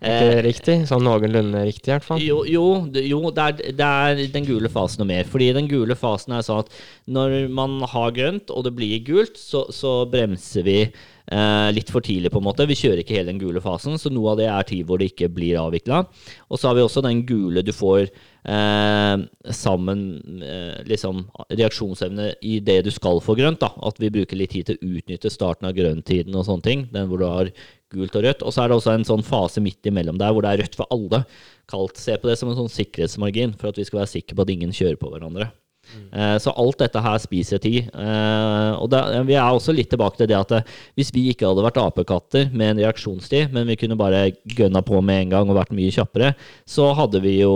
Ikke 0.05 0.43
riktig? 0.45 0.75
Sånn 0.89 1.05
noenlunde 1.05 1.63
riktig, 1.67 1.89
i 1.89 1.95
hvert 1.95 2.07
fall? 2.07 2.21
Jo, 2.23 2.41
jo, 2.49 2.65
jo 3.01 3.19
det, 3.35 3.47
er, 3.47 3.73
det, 3.79 3.89
er, 3.89 4.21
den 4.33 4.47
gule 4.47 4.71
fasen 4.71 5.05
og 5.05 5.09
mer. 5.11 5.27
Fordi 5.29 5.51
den 5.55 5.69
gule 5.71 5.97
fasen 5.99 6.35
er 6.35 6.45
sånn 6.45 6.63
at 6.63 6.71
når 7.05 7.37
man 7.53 7.81
har 7.91 8.15
grønt, 8.15 8.53
og 8.53 8.65
det 8.67 8.75
blir 8.77 9.03
gult, 9.07 9.37
så, 9.39 9.65
så 9.73 9.97
bremser 10.11 10.65
vi 10.67 10.79
eh, 10.85 11.69
litt 11.75 11.91
for 11.93 12.05
tidlig, 12.05 12.31
på 12.33 12.41
en 12.41 12.47
måte. 12.47 12.67
Vi 12.69 12.77
kjører 12.79 13.03
ikke 13.03 13.17
hele 13.17 13.31
den 13.31 13.41
gule 13.41 13.63
fasen, 13.63 13.97
så 14.01 14.11
noe 14.13 14.33
av 14.33 14.41
det 14.41 14.49
er 14.51 14.69
tid 14.69 14.85
hvor 14.87 15.01
det 15.01 15.11
ikke 15.13 15.31
blir 15.33 15.59
avvikla. 15.61 16.05
Og 16.49 16.59
så 16.59 16.69
har 16.69 16.77
vi 16.77 16.85
også 16.85 17.03
den 17.05 17.23
gule 17.27 17.65
du 17.65 17.73
får 17.75 18.07
eh, 18.07 19.15
sammen 19.55 20.05
eh, 20.43 20.83
liksom 20.89 21.25
reaksjonsevne 21.53 22.33
i 22.45 22.59
det 22.65 22.81
du 22.87 22.91
skal 22.93 23.21
få 23.23 23.37
grønt. 23.37 23.61
da, 23.63 23.73
At 23.87 24.01
vi 24.01 24.13
bruker 24.13 24.39
litt 24.39 24.55
tid 24.55 24.69
til 24.69 24.79
å 24.79 24.93
utnytte 24.97 25.33
starten 25.33 25.69
av 25.69 25.77
grønntiden 25.77 26.35
og 26.35 26.47
sånne 26.47 26.69
ting. 26.69 26.87
Den 26.93 27.09
hvor 27.11 27.21
du 27.21 27.27
har 27.29 27.53
gult 27.95 28.15
og 28.19 28.25
rødt. 28.27 28.45
Og 28.45 28.53
så 28.53 28.63
er 28.63 28.71
det 28.71 28.79
også 28.79 28.95
en 28.95 29.07
sånn 29.07 29.25
fase 29.25 29.63
midt 29.63 29.87
imellom 29.89 30.19
der 30.21 30.33
hvor 30.35 30.45
det 30.45 30.53
er 30.53 30.63
rødt 30.63 30.79
for 30.79 30.89
alle. 30.93 31.23
Kalt, 31.71 31.99
se 31.99 32.17
på 32.19 32.29
det 32.29 32.37
som 32.39 32.51
en 32.51 32.59
sånn 32.59 32.71
sikkerhetsmargin 32.71 33.55
for 33.59 33.71
at 33.71 33.79
vi 33.79 33.87
skal 33.87 34.03
være 34.03 34.13
sikre 34.17 34.37
på 34.37 34.45
at 34.45 34.53
ingen 34.53 34.75
kjører 34.75 34.99
på 35.01 35.11
hverandre. 35.13 35.51
Mm. 35.85 36.39
Så 36.41 36.49
alt 36.57 36.79
dette 36.81 37.01
her 37.01 37.17
spiser 37.21 37.61
tid. 37.61 37.89
Uh, 37.93 38.73
og 38.81 38.89
da, 38.89 39.03
vi 39.25 39.35
er 39.37 39.45
også 39.45 39.75
litt 39.75 39.91
tilbake 39.93 40.17
til 40.17 40.29
det 40.31 40.37
at 40.37 40.53
uh, 40.57 40.77
hvis 40.97 41.11
vi 41.13 41.27
ikke 41.29 41.45
hadde 41.45 41.65
vært 41.65 41.77
apekatter 41.81 42.49
med 42.53 42.73
en 42.73 42.81
reaksjonstid, 42.83 43.53
men 43.53 43.67
vi 43.69 43.77
kunne 43.79 43.97
bare 43.99 44.31
gønna 44.57 44.81
på 44.85 45.01
med 45.05 45.25
en 45.25 45.35
gang 45.35 45.51
og 45.51 45.59
vært 45.59 45.75
mye 45.77 45.93
kjappere, 45.93 46.33
så 46.65 46.89
hadde 46.97 47.21
vi 47.25 47.39
jo 47.41 47.55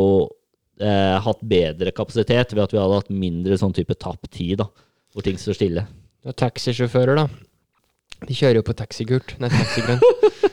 hatt 0.80 1.42
bedre 1.44 1.92
kapasitet 1.92 2.54
ved 2.54 2.62
at 2.64 2.72
vi 2.72 2.78
hadde 2.80 3.02
hatt 3.02 3.10
mindre 3.12 3.58
sånn 3.60 3.74
type 3.76 3.98
tapt 4.00 4.30
tid, 4.32 4.62
da, 4.62 4.70
hvor 5.12 5.26
ting 5.26 5.36
står 5.36 5.58
stille. 5.58 5.84
Du 6.24 6.30
har 6.32 6.38
taxisjåfører, 6.40 7.20
da. 7.20 7.49
De 8.28 8.36
kjører 8.36 8.60
jo 8.60 8.66
på 8.68 8.76
taxigult. 8.78 9.36
Nei, 9.40 9.52
taxigrønt. 9.54 10.04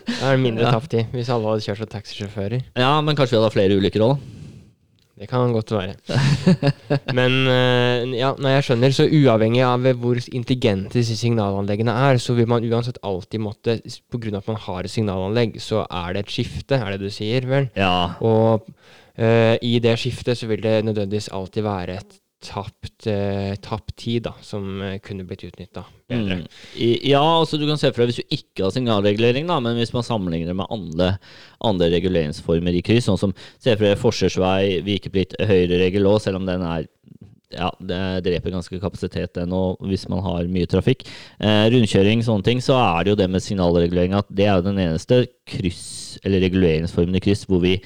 Da 0.06 0.30
er 0.30 0.37
det 0.37 0.42
mindre 0.42 0.70
ja. 0.70 0.78
i 1.00 1.04
hvis 1.12 1.30
alle 1.35 1.50
hadde 1.50 1.64
kjørt 1.66 1.82
som 1.82 1.92
taxisjåfører. 1.92 2.66
Ja, 2.78 2.92
men 3.04 3.18
kanskje 3.18 3.37
vi 3.37 3.40
hadde 3.42 3.54
flere 3.54 3.78
ulykker 3.78 4.04
òg, 4.06 4.16
da. 4.16 4.37
Det 5.16 5.30
kan 5.30 5.52
godt 5.54 5.70
være. 5.73 5.94
Men 7.16 7.37
uh, 7.49 8.02
ja, 8.12 8.35
når 8.37 8.52
jeg 8.52 8.66
skjønner, 8.66 8.92
så 8.92 9.06
uavhengig 9.08 9.62
av 9.64 9.87
hvor 9.96 10.20
intelligente 10.28 10.99
disse 10.99 11.16
signalanleggene 11.16 11.94
er, 12.11 12.20
så 12.20 12.37
vil 12.37 12.49
man 12.52 12.64
uansett 12.68 13.00
alltid 13.00 13.40
måtte 13.40 13.78
Pga. 14.12 14.35
at 14.37 14.50
man 14.50 14.61
har 14.66 14.85
et 14.85 14.92
signalanlegg, 14.92 15.56
så 15.62 15.87
er 15.88 16.12
det 16.12 16.26
et 16.26 16.37
skifte, 16.37 16.76
er 16.76 16.92
det 16.92 17.08
du 17.08 17.08
sier, 17.12 17.49
vel? 17.49 17.70
Ja. 17.78 18.18
Og 18.20 18.68
uh, 18.68 19.56
i 19.64 19.78
det 19.80 19.96
skiftet 20.02 20.37
så 20.37 20.50
vil 20.52 20.61
det 20.61 20.82
nødvendigvis 20.85 21.32
alltid 21.32 21.64
være 21.64 21.96
et 21.96 22.20
tapt, 22.45 23.07
eh, 23.07 23.55
tapt 23.64 23.97
tid 23.97 24.26
da, 24.26 24.35
som 24.45 24.83
eh, 24.83 24.99
kunne 25.05 25.25
blitt 25.26 25.45
utnytta 25.47 25.85
bedre. 26.09 26.43
Mm. 26.43 26.49
Ja, 27.09 27.23
altså 27.23 27.59
du 27.59 27.66
kan 27.69 27.81
se 27.81 27.90
for 27.93 28.05
deg 28.05 28.12
hvis 28.12 28.21
du 28.21 28.37
ikke 28.37 28.66
har 28.66 28.75
signalregulering, 28.75 29.49
da, 29.49 29.59
men 29.64 29.78
hvis 29.81 29.95
man 29.97 30.07
sammenligner 30.07 30.57
med 30.57 30.69
andre, 30.71 31.14
andre 31.64 31.90
reguleringsformer 31.97 32.76
i 32.76 32.85
kryss, 32.87 33.09
sånn 33.09 33.21
som 33.21 33.35
se 33.57 33.73
for 33.75 33.88
deg 33.88 34.00
forsvarsvei, 34.00 34.83
vikeplikt, 34.87 35.38
høyreregel 35.49 36.09
òg, 36.11 36.21
selv 36.25 36.43
om 36.43 36.49
den 36.49 36.64
er 36.66 36.87
ja, 37.55 37.69
det 37.78 37.99
dreper 38.26 38.52
ganske 38.57 38.78
kapasitet 38.83 39.38
og 39.45 39.83
hvis 39.87 40.09
man 40.11 40.23
har 40.25 40.49
mye 40.50 40.69
trafikk. 40.69 41.05
Eh, 41.38 41.66
rundkjøring, 41.73 42.25
sånne 42.26 42.47
ting, 42.47 42.62
så 42.64 42.76
er 42.81 43.05
det 43.05 43.14
jo 43.14 43.21
det 43.23 43.28
med 43.33 43.45
signalregulering 43.45 44.16
at 44.19 44.28
det 44.35 44.49
er 44.49 44.59
jo 44.59 44.66
den 44.66 44.83
eneste 44.83 45.23
kryss, 45.49 46.19
eller 46.25 46.43
reguleringsformen 46.43 47.16
i 47.16 47.23
kryss 47.23 47.47
hvor 47.49 47.62
vi 47.62 47.78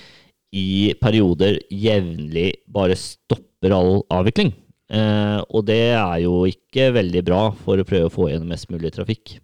i 0.57 0.95
perioder 1.01 1.61
jevnlig 1.71 2.51
bare 2.67 2.97
stopper 2.99 3.75
all 3.77 4.01
avvikling. 4.11 4.53
Eh, 4.91 5.39
og 5.55 5.67
det 5.69 5.83
er 5.95 6.17
jo 6.25 6.43
ikke 6.51 6.91
veldig 6.97 7.23
bra 7.27 7.43
for 7.55 7.79
å 7.79 7.87
prøve 7.87 8.09
å 8.09 8.15
få 8.15 8.31
igjen 8.31 8.49
mest 8.51 8.71
mulig 8.73 8.91
trafikk. 8.97 9.37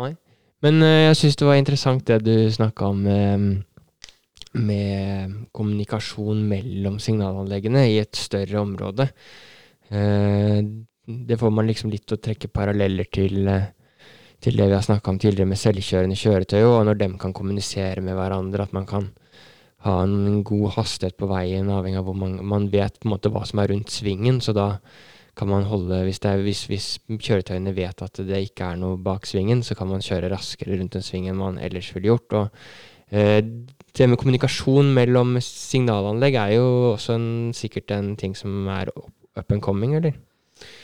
Nei. 0.00 0.14
Men 0.64 0.80
eh, 0.82 1.02
jeg 1.10 1.20
syns 1.20 1.36
det 1.40 1.48
var 1.48 1.60
interessant 1.60 2.06
det 2.08 2.22
du 2.24 2.34
snakka 2.52 2.88
om 2.88 3.04
eh, 3.10 3.44
med 4.54 5.36
kommunikasjon 5.52 6.40
mellom 6.48 6.96
signalanleggene 7.02 7.84
i 7.90 8.00
et 8.00 8.16
større 8.16 8.62
område. 8.62 9.10
Eh, 9.90 10.60
det 11.04 11.36
får 11.36 11.52
man 11.52 11.68
liksom 11.68 11.92
litt 11.92 12.12
å 12.14 12.20
trekke 12.22 12.48
paralleller 12.48 13.10
til, 13.12 13.48
eh, 13.48 13.66
til 14.40 14.56
det 14.56 14.70
vi 14.70 14.76
har 14.78 14.86
snakka 14.86 15.10
om 15.10 15.18
tidligere 15.20 15.50
med 15.50 15.60
selvkjørende 15.60 16.16
kjøretøy, 16.16 16.62
og 16.64 16.86
når 16.88 16.98
dem 17.02 17.18
kan 17.18 17.36
kommunisere 17.36 18.00
med 18.00 18.16
hverandre. 18.16 18.64
At 18.64 18.72
man 18.72 18.86
kan 18.86 19.10
ha 19.84 19.98
en 20.02 20.42
god 20.46 20.78
hastighet 20.78 21.16
på 21.20 21.28
veien, 21.28 21.68
avhengig 21.72 22.00
av 22.00 22.06
hvor 22.08 22.16
man, 22.16 22.38
man 22.44 22.70
vet 22.72 22.96
på 23.00 23.08
en 23.08 23.14
måte 23.14 23.32
hva 23.32 23.44
som 23.48 23.60
er 23.60 23.70
rundt 23.72 23.92
svingen. 23.92 24.40
Så 24.44 24.54
da 24.56 24.78
kan 25.36 25.50
man 25.50 25.66
holde 25.68 26.00
hvis, 26.06 26.22
er, 26.24 26.42
hvis, 26.46 26.64
hvis, 26.70 26.88
kjøretøyene 27.10 27.74
vet 27.76 28.02
at 28.06 28.20
det 28.24 28.44
ikke 28.46 28.70
er 28.72 28.80
noe 28.80 28.98
bak 29.02 29.26
svingen, 29.28 29.64
så 29.66 29.76
kan 29.78 29.90
man 29.90 30.04
kjøre 30.04 30.30
raskere 30.32 30.78
rundt 30.78 30.96
en 30.96 31.04
sving 31.04 31.28
enn 31.28 31.40
man 31.40 31.60
ellers 31.62 31.90
ville 31.94 32.12
gjort. 32.12 32.36
Og, 32.38 32.68
eh, 33.10 33.40
det 33.94 34.08
med 34.10 34.18
kommunikasjon 34.18 34.92
mellom 34.96 35.36
signalanlegg 35.42 36.38
er 36.40 36.54
jo 36.56 36.68
også 36.94 37.18
en, 37.18 37.28
sikkert 37.54 37.92
en 37.94 38.14
ting 38.18 38.34
som 38.38 38.66
er 38.72 38.90
up 38.94 39.52
and 39.52 39.62
coming, 39.62 39.94
eller? 39.98 40.16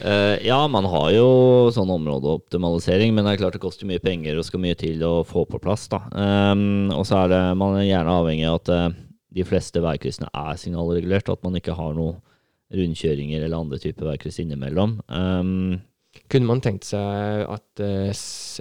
Eh, 0.00 0.46
ja, 0.46 0.58
man 0.68 0.86
har 0.88 1.10
jo 1.14 1.28
sånn 1.74 1.92
områdeoptimalisering, 1.92 3.12
men 3.14 3.26
det 3.26 3.34
er 3.34 3.42
klart 3.42 3.56
det 3.56 3.62
koster 3.62 3.88
mye 3.88 4.02
penger 4.02 4.38
og 4.40 4.46
skal 4.48 4.62
mye 4.62 4.78
til 4.78 5.02
å 5.06 5.20
få 5.28 5.44
på 5.48 5.60
plass. 5.62 5.86
da. 5.92 6.02
Um, 6.14 6.90
og 6.96 7.04
så 7.08 7.24
er 7.24 7.34
det, 7.34 7.42
man 7.60 7.78
er 7.78 7.88
gjerne 7.88 8.16
avhengig 8.22 8.48
av 8.48 8.58
at 8.62 8.72
uh, 8.72 8.88
de 9.36 9.46
fleste 9.46 9.82
veikryssene 9.84 10.30
er 10.32 10.58
signalregulert, 10.60 11.28
og 11.28 11.38
at 11.38 11.46
man 11.46 11.60
ikke 11.60 11.76
har 11.78 11.94
noen 11.96 12.18
rundkjøringer 12.74 13.42
eller 13.42 13.58
andre 13.58 13.80
typer 13.82 14.12
veikryss 14.12 14.40
innimellom. 14.42 14.98
Um, 15.10 15.80
kunne 16.30 16.48
man 16.48 16.62
tenkt 16.62 16.86
seg 16.88 17.44
at 17.50 17.82
uh, 17.82 18.10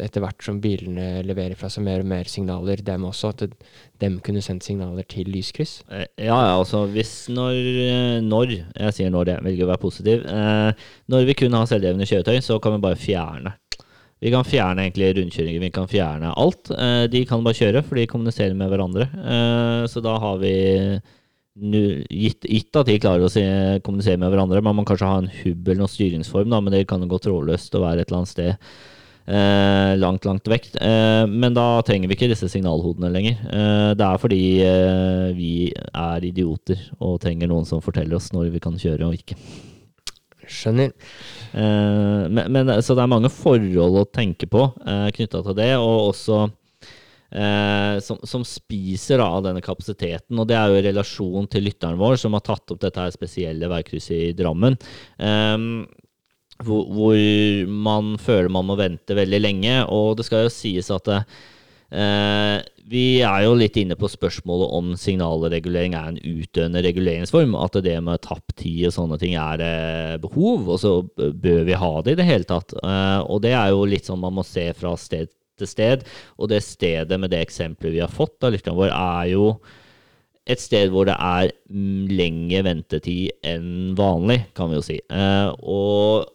etter 0.03 0.23
hvert 0.23 0.45
som 0.45 0.59
bilene 0.63 1.21
leverer 1.25 1.57
fra 1.59 1.69
seg 1.71 1.85
mer 1.85 2.03
og 2.03 2.09
mer 2.09 2.29
signaler, 2.31 2.81
dem 2.85 3.05
også, 3.07 3.31
at 3.33 3.53
dem 4.01 4.17
kunne 4.25 4.43
sendt 4.45 4.65
signaler 4.65 5.05
til 5.09 5.29
lyskryss? 5.29 5.79
Uh, 5.89 6.05
ja, 6.17 6.33
ja, 6.33 6.55
altså 6.55 6.85
hvis 6.89 7.13
når, 7.33 7.59
uh, 7.59 8.17
når 8.25 8.55
Jeg 8.57 8.95
sier 8.97 9.13
når, 9.13 9.35
jeg 9.35 9.45
velger 9.45 9.67
å 9.67 9.71
være 9.71 9.83
positiv. 9.83 10.25
når 11.09 11.25
vi 11.27 11.37
kun 11.37 11.55
har 11.57 11.69
selvdrevne 11.69 12.07
kjøretøy, 12.09 12.39
så 12.43 12.59
kan 12.63 12.75
vi 12.75 12.83
bare 12.87 12.99
fjerne. 12.99 13.53
Vi 14.19 14.31
kan 14.33 14.43
fjerne 14.43 14.83
egentlig 14.83 15.13
rundkjøringer, 15.15 15.61
vi 15.63 15.71
kan 15.71 15.87
fjerne 15.87 16.33
alt. 16.35 16.71
de 17.11 17.21
kan 17.27 17.43
bare 17.45 17.55
kjøre, 17.55 17.83
for 17.85 17.95
de 17.95 18.09
kommuniserer 18.09 18.57
med 18.57 18.67
hverandre. 18.67 19.07
så 19.87 20.03
da 20.03 20.17
har 20.19 20.41
vi 20.41 20.51
gitt, 21.57 22.45
gitt, 22.45 22.75
at 22.75 22.87
de 22.87 22.99
klarer 23.01 23.25
å 23.25 23.31
se, 23.31 23.43
kommunisere 23.85 24.19
med 24.21 24.31
hverandre. 24.33 24.63
Man 24.65 24.77
må 24.77 24.85
kanskje 24.87 25.09
ha 25.09 25.19
en 25.23 25.33
hub 25.41 25.67
eller 25.67 25.83
noen 25.83 25.91
styringsform, 25.91 26.49
da, 26.51 26.61
men 26.63 26.75
det 26.75 26.85
kan 26.89 27.03
jo 27.03 27.09
gå 27.11 27.19
trådløst 27.25 27.75
og 27.75 27.85
være 27.87 28.03
et 28.03 28.09
eller 28.09 28.21
annet 28.21 28.33
sted 28.33 28.53
eh, 29.29 29.93
langt, 29.99 30.25
langt 30.25 30.47
vekk. 30.49 30.69
Eh, 30.81 31.23
men 31.29 31.57
da 31.57 31.67
trenger 31.85 32.09
vi 32.09 32.17
ikke 32.17 32.31
disse 32.31 32.49
signalhodene 32.51 33.11
lenger. 33.13 33.41
Eh, 33.49 33.89
det 33.99 34.05
er 34.05 34.21
fordi 34.21 34.43
eh, 34.65 35.25
vi 35.37 35.53
er 35.73 36.29
idioter 36.29 36.87
og 36.99 37.19
trenger 37.23 37.51
noen 37.51 37.67
som 37.69 37.83
forteller 37.83 38.19
oss 38.19 38.31
når 38.35 38.53
vi 38.55 38.63
kan 38.63 38.79
kjøre 38.79 39.09
og 39.09 39.19
ikke. 39.19 39.37
Skjønner. 40.49 40.93
Eh, 41.53 42.23
men, 42.29 42.45
men, 42.49 42.73
så 42.81 42.97
det 42.97 43.05
er 43.05 43.11
mange 43.11 43.31
forhold 43.33 44.01
å 44.01 44.07
tenke 44.09 44.49
på 44.49 44.65
eh, 44.85 45.09
knytta 45.15 45.43
til 45.45 45.59
det, 45.59 45.73
og 45.77 46.09
også 46.13 46.47
eh, 47.31 47.99
som, 48.03 48.19
som, 48.23 48.45
spiser 48.47 49.23
av 49.23 49.43
denne 49.45 49.63
kapasiteten. 49.65 50.39
Og 50.39 50.49
det 50.49 50.57
er 50.57 50.69
jo 50.69 50.79
i 50.79 50.85
relasjon 50.89 51.49
til 51.51 51.67
lytteren 51.69 51.99
vår, 51.99 52.17
som 52.21 52.37
har 52.37 52.45
tatt 52.45 52.73
opp 52.73 52.81
dette 52.83 53.01
her 53.01 53.15
spesielle 53.15 53.71
veikrysset 53.71 54.29
i 54.29 54.35
Drammen. 54.37 54.77
Eh, 55.17 55.57
hvor, 56.65 56.89
hvor, 56.91 57.15
man 57.69 58.17
føler 58.19 58.51
man 58.51 58.67
må 58.67 58.75
vente 58.79 59.17
veldig 59.17 59.39
lenge. 59.41 59.77
Og 59.93 60.17
det 60.19 60.27
skal 60.27 60.45
jo 60.47 60.53
sies 60.53 60.91
at 60.93 61.07
eh, 61.15 62.59
vi 62.89 63.21
er 63.21 63.43
jo 63.45 63.55
litt 63.57 63.77
inne 63.77 63.97
på 63.99 64.09
spørsmålet 64.09 64.71
om 64.79 64.91
signalregulering 64.97 65.93
er 65.93 66.11
en 66.11 66.19
utdøende 66.19 66.83
reguleringsform. 66.85 67.55
At 67.59 67.79
det 67.85 67.97
med 68.03 68.23
tapt 68.25 68.57
tid 68.63 68.89
og 68.89 68.95
sånne 68.95 69.19
ting 69.21 69.37
er 69.39 69.63
eh, 69.65 70.15
behov, 70.21 70.67
og 70.67 70.81
så 70.81 70.95
bør 71.15 71.65
vi 71.67 71.79
ha 71.79 71.91
det 72.03 72.15
i 72.15 72.21
det 72.21 72.29
hele 72.29 72.49
tatt. 72.49 72.75
Eh, 72.81 73.19
og 73.23 73.43
det 73.45 73.53
er 73.55 73.73
jo 73.73 73.87
litt 73.89 74.09
sånn 74.09 74.21
man 74.23 74.39
må 74.39 74.47
se 74.47 74.69
fra 74.77 74.95
sted 74.99 75.31
sted. 75.67 76.07
Og 76.37 76.51
det 76.51 76.63
stedet 76.63 77.19
med 77.19 77.33
det 77.33 77.41
eksempelet 77.43 77.97
vi 77.97 78.03
har 78.03 78.13
fått 78.13 78.43
av 78.45 78.53
lytteren 78.55 78.79
vår, 78.79 78.93
er 78.95 79.31
jo 79.33 79.53
et 80.49 80.61
sted 80.61 80.89
hvor 80.89 81.05
det 81.09 81.17
er 81.19 81.51
lengre 81.69 82.63
ventetid 82.65 83.45
enn 83.45 83.95
vanlig, 83.97 84.41
kan 84.57 84.71
vi 84.71 84.79
jo 84.79 84.85
si. 84.85 84.97
Eh, 84.97 85.49
og 85.61 86.29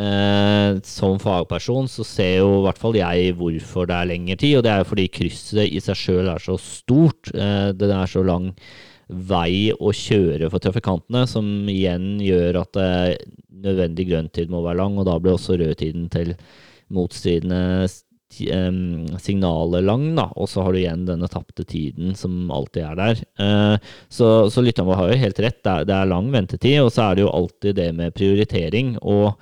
eh, 0.00 0.78
som 0.88 1.20
fagperson 1.22 1.90
så 1.90 2.06
ser 2.06 2.32
jo 2.40 2.56
i 2.58 2.64
hvert 2.66 2.80
fall 2.80 2.98
jeg 2.98 3.36
hvorfor 3.38 3.90
det 3.90 3.98
er 3.98 4.10
lengre 4.10 4.38
tid, 4.40 4.56
og 4.58 4.64
det 4.66 4.72
er 4.74 4.88
fordi 4.88 5.10
krysset 5.12 5.68
i 5.68 5.82
seg 5.84 6.00
sjøl 6.00 6.32
er 6.32 6.42
så 6.42 6.58
stort. 6.60 7.30
Eh, 7.34 7.70
det 7.76 7.92
er 7.92 8.10
så 8.10 8.24
lang 8.26 8.50
vei 9.12 9.72
å 9.72 9.92
kjøre 9.92 10.48
for 10.50 10.62
trafikantene, 10.62 11.26
som 11.28 11.68
igjen 11.70 12.16
gjør 12.22 12.62
at 12.62 12.78
eh, 12.80 13.16
nødvendig 13.62 14.08
grønntid 14.10 14.52
må 14.52 14.62
være 14.64 14.80
lang, 14.80 14.98
og 14.98 15.06
da 15.08 15.18
blir 15.20 15.36
også 15.36 15.58
rødtiden 15.60 16.08
til 16.12 16.34
motstridende 16.92 17.88
signalet 18.32 19.84
lang, 19.84 20.06
da, 20.16 20.28
og 20.36 20.48
så 20.50 20.64
har 20.64 20.74
du 20.74 20.80
igjen 20.80 21.04
denne 21.08 21.28
tapte 21.30 21.64
tiden 21.68 22.14
som 22.18 22.50
alltid 22.52 22.84
er 22.86 23.00
der. 23.00 23.24
Uh, 23.40 23.90
så, 24.12 24.30
så 24.52 24.64
lytteren 24.64 24.88
vår 24.88 25.00
har 25.00 25.12
jo 25.12 25.20
helt 25.24 25.42
rett, 25.44 25.60
det 25.62 25.74
er, 25.74 25.88
det 25.88 25.96
er, 25.96 26.10
lang 26.12 26.30
ventetid, 26.34 26.78
og 26.82 26.92
så 26.94 27.08
er 27.08 27.18
det 27.18 27.26
jo 27.26 27.34
alltid 27.34 27.78
det 27.78 27.90
med 27.98 28.16
prioritering. 28.16 28.94
Og 29.02 29.34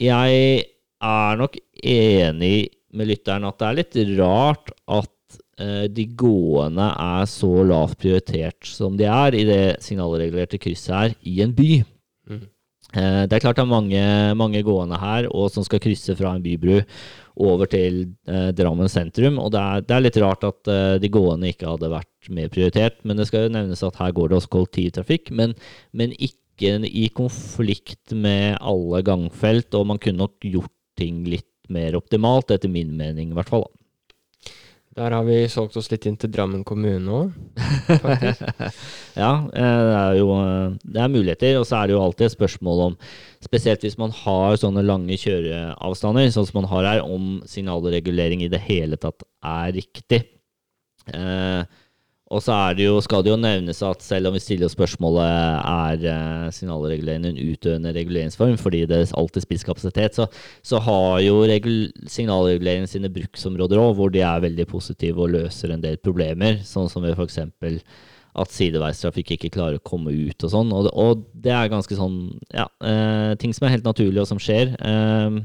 jeg 0.00 0.64
er 1.06 1.38
nok 1.42 1.60
enig 1.84 2.56
med 2.96 3.12
lytteren 3.12 3.46
at 3.48 3.60
det 3.60 3.68
er 3.68 3.78
litt 3.80 4.00
rart 4.20 4.72
at 4.86 5.40
uh, 5.60 5.84
de 5.92 6.08
gående 6.18 6.88
er 6.90 7.30
så 7.30 7.52
lavt 7.68 8.00
prioritert 8.02 8.68
som 8.68 8.96
de 8.98 9.08
er 9.10 9.36
i 9.36 9.46
det 9.48 9.64
signalregulerte 9.84 10.60
krysset 10.62 10.94
her 10.96 11.16
i 11.28 11.40
en 11.44 11.56
by. 11.56 11.72
Mm. 12.30 12.44
Uh, 12.94 13.26
det 13.26 13.34
er 13.34 13.42
klart 13.42 13.58
det 13.58 13.64
er 13.64 13.68
mange, 13.68 14.02
mange 14.38 14.60
gående 14.64 14.98
her 15.00 15.26
og 15.34 15.50
som 15.52 15.64
skal 15.66 15.82
krysse 15.82 16.14
fra 16.16 16.36
en 16.36 16.44
bybru 16.44 16.78
over 17.36 17.68
til 17.70 17.98
eh, 18.28 18.50
Drammen 18.56 18.88
sentrum. 18.90 19.38
Og 19.42 19.52
det 19.54 19.60
er, 19.60 19.84
det 19.84 19.96
er, 19.96 20.04
litt 20.04 20.18
rart 20.22 20.46
at 20.48 20.70
eh, 20.72 20.96
de 21.02 21.10
gående 21.12 21.50
ikke 21.52 21.68
hadde 21.68 21.92
vært 21.92 22.30
mer 22.32 22.50
prioritert. 22.52 22.98
Men 23.04 23.20
det 23.20 23.28
skal 23.28 23.46
jo 23.46 23.54
nevnes 23.56 23.84
at 23.86 23.98
her 24.00 24.14
går 24.16 24.32
det 24.32 24.38
også 24.40 24.52
kollektivtrafikk, 24.56 25.32
men, 25.36 25.52
men 25.96 26.14
ikke 26.16 26.78
i 26.88 27.10
konflikt 27.12 28.14
med 28.16 28.56
alle 28.64 29.02
gangfelt. 29.04 29.68
Og 29.76 29.90
man 29.92 30.00
kunne 30.02 30.24
nok 30.24 30.48
gjort 30.48 30.72
ting 30.96 31.26
litt 31.28 31.50
mer 31.72 31.98
optimalt, 31.98 32.54
etter 32.54 32.72
min 32.72 32.94
mening 32.96 33.32
i 33.32 33.36
hvert 33.36 33.52
fall. 33.52 33.66
Der 34.96 35.12
har 35.12 35.26
vi 35.26 35.42
solgt 35.52 35.76
oss 35.76 35.90
litt 35.92 36.06
inn 36.08 36.16
til 36.16 36.30
Drammen 36.32 36.62
kommune 36.64 37.12
òg, 37.12 37.32
ja, 39.22 39.32
eh, 39.52 39.80
det 39.84 39.96
er 39.98 40.14
jo 40.16 40.28
eh, 40.40 40.76
det 40.88 41.02
er 41.02 41.12
muligheter. 41.12 41.58
Og 41.60 41.66
så 41.68 41.82
er 41.82 41.90
det 41.90 41.96
jo 41.96 42.00
alltid 42.00 42.30
et 42.30 42.36
spørsmål 42.36 42.80
om, 42.86 42.96
spesielt 43.44 43.84
hvis 43.84 43.98
man 44.00 44.14
har 44.24 44.56
sånne 44.60 44.84
lange 44.86 45.18
kjøreavstander, 45.20 46.30
sånn 46.32 46.48
som 46.48 46.62
man 46.62 46.70
har 46.72 46.88
her, 46.88 47.02
om 47.04 47.42
signalregulering 47.48 48.46
i 48.46 48.50
det 48.52 48.62
hele 48.64 48.96
tatt 49.00 49.26
er 49.44 49.76
riktig. 49.76 50.22
Eh, 51.12 51.60
og 52.26 52.42
så 52.42 52.54
jo, 52.82 52.96
skal 53.04 53.22
det 53.22 53.30
jo 53.30 53.38
nevnes 53.38 53.78
at 53.86 54.02
selv 54.02 54.26
om 54.28 54.34
vi 54.34 54.42
stiller 54.42 54.70
spørsmålet 54.70 55.22
er 55.22 56.00
signalreguleringen 56.02 56.56
signalregulering 56.56 57.26
en 57.28 57.52
utøvende 57.52 57.92
reguleringsform, 57.94 58.56
fordi 58.58 58.80
det 58.90 58.98
alltid 59.14 59.44
spilles 59.44 59.66
kapasitet, 59.66 60.18
så, 60.18 60.26
så 60.66 60.80
har 60.82 61.20
jo 61.22 61.44
signalreguleringen 62.10 62.90
sine 62.90 63.12
bruksområder 63.14 63.78
òg, 63.78 63.94
hvor 63.94 64.10
de 64.10 64.24
er 64.26 64.42
veldig 64.42 64.66
positive 64.66 65.22
og 65.22 65.36
løser 65.36 65.70
en 65.70 65.84
del 65.84 66.00
problemer, 66.02 66.58
sånn 66.66 66.90
som 66.90 67.06
ved 67.06 67.14
f.eks. 67.14 67.38
at 68.42 68.56
sideveistrafikk 68.58 69.36
ikke 69.36 69.52
klarer 69.54 69.78
å 69.78 69.86
komme 69.86 70.10
ut 70.10 70.48
og 70.48 70.50
sånn. 70.50 70.74
Og, 70.74 70.90
og, 70.98 71.22
det 71.30 71.54
er 71.54 71.70
ganske 71.70 71.94
sånn 71.94 72.18
ja, 72.50 72.66
eh, 72.82 73.36
ting 73.38 73.54
som 73.54 73.68
er 73.68 73.76
helt 73.76 73.86
naturlig, 73.86 74.18
og 74.24 74.26
som 74.32 74.42
skjer. 74.42 74.74
Eh, 74.74 75.38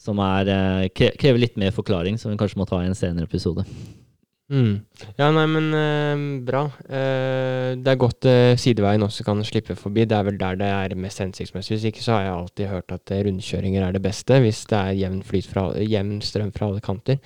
som 0.00 0.20
er, 0.24 0.48
krever 0.92 1.40
litt 1.40 1.58
mer 1.60 1.72
forklaring, 1.76 2.20
som 2.20 2.32
vi 2.32 2.38
kanskje 2.40 2.60
må 2.60 2.68
ta 2.68 2.84
i 2.84 2.92
en 2.92 2.96
senere 2.96 3.28
episode. 3.28 3.64
Mm. 4.50 4.80
Ja, 5.14 5.28
nei, 5.30 5.44
men 5.46 5.66
uh, 5.70 6.22
bra. 6.42 6.64
Uh, 6.90 7.78
det 7.78 7.92
er 7.92 7.98
godt 8.00 8.26
uh, 8.26 8.56
sideveien 8.58 9.04
også 9.06 9.22
kan 9.22 9.38
slippe 9.46 9.76
forbi. 9.78 10.08
Det 10.10 10.16
er 10.16 10.26
vel 10.26 10.40
der 10.40 10.58
det 10.58 10.66
er 10.66 10.94
mest 10.98 11.22
hensiktsmessig. 11.22 11.76
Hvis 11.76 11.86
ikke 11.92 12.02
så 12.02 12.16
har 12.16 12.24
jeg 12.24 12.34
alltid 12.34 12.70
hørt 12.72 12.94
at 12.96 13.12
rundkjøringer 13.28 13.86
er 13.86 13.94
det 13.94 14.02
beste, 14.02 14.40
hvis 14.42 14.64
det 14.70 14.80
er 14.80 14.98
jevn, 15.04 15.20
fra, 15.22 15.68
jevn 15.78 16.16
strøm 16.26 16.50
fra 16.56 16.66
alle 16.66 16.82
kanter. 16.82 17.20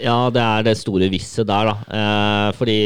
Ja, 0.00 0.16
det 0.32 0.40
er 0.40 0.64
det 0.70 0.78
store 0.80 1.10
visset 1.12 1.50
der, 1.50 1.68
da. 1.68 2.52
fordi 2.56 2.78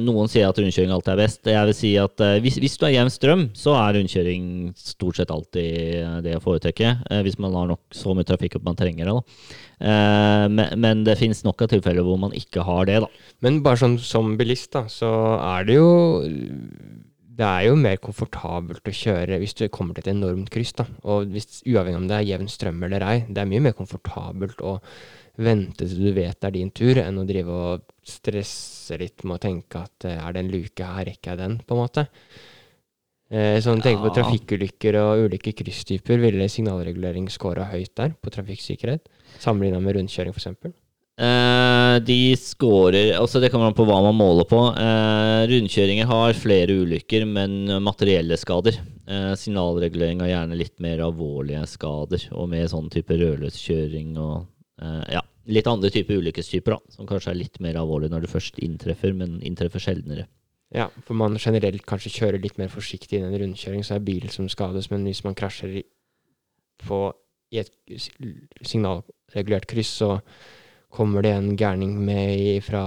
noen 0.00 0.30
sier 0.32 0.48
at 0.48 0.58
rundkjøring 0.58 0.94
alltid 0.94 1.12
er 1.12 1.20
best. 1.20 1.42
Jeg 1.52 1.68
vil 1.68 1.76
si 1.76 1.90
at 2.00 2.24
hvis, 2.40 2.56
hvis, 2.62 2.78
du 2.80 2.86
har 2.88 2.94
jevn 2.94 3.12
strøm, 3.12 3.44
så 3.58 3.76
er 3.76 3.98
rundkjøring 3.98 4.46
stort 4.80 5.20
sett 5.20 5.34
alltid 5.34 6.24
det 6.24 6.38
å 6.38 6.42
foretrekke. 6.44 6.96
hvis 7.26 7.36
man 7.36 7.52
har 7.58 7.68
nok 7.74 7.84
så 7.92 8.16
mye 8.16 8.24
trafikk 8.24 8.56
at 8.56 8.64
man 8.64 8.80
trenger 8.80 9.04
det. 9.04 9.18
da. 9.20 9.60
Eh, 9.84 10.48
men, 10.48 10.80
men, 10.80 11.02
det 11.04 11.18
finnes 11.18 11.42
nok 11.44 11.64
av 11.64 11.72
tilfeller 11.72 12.06
hvor 12.06 12.18
man 12.20 12.34
ikke 12.36 12.64
har 12.66 12.86
det, 12.88 13.00
da. 13.04 13.08
Men 13.42 13.62
bare 13.64 13.80
sånn 13.80 13.98
som 14.00 14.36
bilist, 14.38 14.70
da, 14.76 14.86
så 14.88 15.10
er 15.40 15.66
det 15.68 15.80
jo 15.80 15.90
det 17.34 17.46
er 17.46 17.64
jo 17.66 17.74
mer 17.78 17.98
komfortabelt 18.02 18.86
å 18.86 18.94
kjøre 18.94 19.40
hvis 19.42 19.56
du 19.58 19.64
kommer 19.72 19.96
til 19.96 20.04
et 20.04 20.12
enormt 20.12 20.52
kryss. 20.54 20.74
da, 20.78 20.86
og 21.02 21.32
hvis, 21.34 21.64
Uavhengig 21.66 21.98
om 21.98 22.08
det 22.10 22.20
er 22.20 22.28
jevn 22.28 22.50
strøm 22.50 22.82
eller 22.86 23.02
ei. 23.02 23.16
Det 23.26 23.42
er 23.42 23.50
mye 23.50 23.64
mer 23.64 23.74
komfortabelt 23.74 24.62
å 24.62 24.78
vente 25.42 25.88
til 25.88 25.98
du 25.98 26.12
vet 26.14 26.38
det 26.38 26.46
er 26.46 26.54
din 26.54 26.70
tur, 26.70 27.00
enn 27.02 27.18
å 27.18 27.26
drive 27.26 27.50
og 27.50 27.88
stresse 28.06 28.98
litt 29.00 29.24
med 29.26 29.40
å 29.40 29.42
tenke 29.42 29.82
at 29.82 30.06
eh, 30.06 30.20
er 30.20 30.36
det 30.36 30.44
en 30.44 30.52
luke 30.52 30.86
her, 30.86 31.08
rekker 31.10 31.32
jeg 31.32 31.40
den, 31.40 31.58
på 31.66 31.74
en 31.74 31.82
måte. 31.82 32.06
Eh, 33.34 33.58
sånn, 33.64 33.82
tenk 33.82 33.98
på 34.04 34.14
trafikkulykker 34.14 35.00
og 35.00 35.26
ulike 35.26 35.56
krysstyper. 35.58 36.22
Ville 36.22 36.46
signalregulering 36.52 37.26
scora 37.34 37.66
høyt 37.72 37.96
der 37.98 38.14
på 38.14 38.30
trafikksikkerhet? 38.30 39.10
Sammenligna 39.42 39.82
med 39.82 39.98
rundkjøring, 39.98 40.36
f.eks.? 40.36 40.83
Eh, 41.14 41.96
de 42.02 42.34
scorer 42.34 43.12
altså 43.14 43.38
Det 43.38 43.46
kommer 43.52 43.68
an 43.70 43.76
på 43.78 43.84
hva 43.86 44.00
man 44.02 44.16
måler 44.18 44.48
på. 44.50 44.58
Eh, 44.74 45.44
rundkjøringer 45.50 46.08
har 46.10 46.38
flere 46.38 46.74
ulykker, 46.82 47.26
men 47.28 47.70
materielle 47.84 48.38
skader. 48.40 48.80
Eh, 49.06 49.34
signalregulering 49.38 50.24
har 50.24 50.32
gjerne 50.32 50.58
litt 50.58 50.74
mer 50.82 51.04
alvorlige 51.06 51.62
skader, 51.70 52.26
og 52.34 52.48
med 52.50 52.72
sånn 52.72 52.90
type 52.92 53.14
rødløskjøring 53.20 54.18
og 54.18 54.50
ja, 55.08 55.20
litt 55.46 55.68
andre 55.70 55.88
typer 55.88 56.18
ulykkestyper, 56.18 56.74
da, 56.74 56.92
som 56.92 57.06
kanskje 57.08 57.30
er 57.30 57.38
litt 57.38 57.60
mer 57.62 57.76
alvorlige 57.78 58.10
når 58.12 58.24
du 58.24 58.32
først 58.32 58.58
inntreffer, 58.60 59.14
men 59.16 59.38
inntreffer 59.46 59.80
sjeldnere. 59.80 60.26
Ja, 60.74 60.88
for 61.06 61.14
man 61.16 61.38
generelt 61.38 61.84
kanskje 61.86 62.10
kjører 62.10 62.42
litt 62.42 62.58
mer 62.58 62.72
forsiktig 62.72 63.20
i 63.20 63.22
en 63.22 63.36
rundkjøring, 63.38 63.84
så 63.86 63.94
er 63.96 64.04
bilen 64.04 64.32
som 64.34 64.50
skades, 64.50 64.90
men 64.90 65.06
hvis 65.06 65.22
man 65.24 65.38
krasjer 65.38 65.78
på 66.82 67.00
i 67.54 67.62
et 67.62 67.70
signalregulert 68.66 69.70
kryss, 69.70 69.94
så 70.02 70.16
kommer 70.94 71.24
det 71.26 71.32
en 71.34 71.54
gærning 71.58 71.96
med 72.06 72.62
fra 72.64 72.84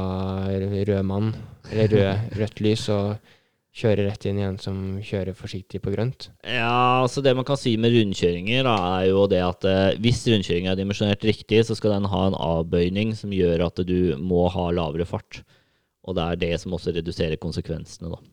rød 0.48 1.04
mann, 1.08 1.34
eller 1.72 1.91
rød, 1.91 2.38
rødt 2.39 2.62
lys, 2.63 2.88
og 2.93 3.34
kjører 3.78 4.08
rett 4.08 4.26
inn 4.26 4.39
i 4.39 4.46
en 4.48 4.58
som 4.62 4.78
kjører 5.06 5.38
forsiktig 5.38 5.82
på 5.84 5.91
grønt. 5.93 6.30
Ja, 6.41 7.04
altså 7.04 7.22
Det 7.22 7.36
man 7.38 7.46
kan 7.46 7.60
si 7.60 7.76
med 7.78 7.93
rundkjøringer, 7.93 8.63
da, 8.65 8.76
er 8.98 9.10
jo 9.12 9.28
det 9.30 9.43
at 9.43 9.67
eh, 9.70 10.00
hvis 10.02 10.24
rundkjøringen 10.26 10.72
er 10.72 10.80
dimensjonert 10.80 11.28
riktig, 11.28 11.62
så 11.67 11.78
skal 11.78 11.93
den 11.98 12.10
ha 12.10 12.24
en 12.28 12.39
avbøyning 12.39 13.13
som 13.17 13.36
gjør 13.36 13.67
at 13.67 13.84
du 13.86 14.15
må 14.17 14.48
ha 14.54 14.70
lavere 14.74 15.06
fart. 15.06 15.43
Og 16.08 16.17
det 16.17 16.24
er 16.26 16.41
det 16.41 16.54
som 16.63 16.74
også 16.74 16.96
reduserer 16.96 17.38
konsekvensene, 17.41 18.15
da. 18.15 18.24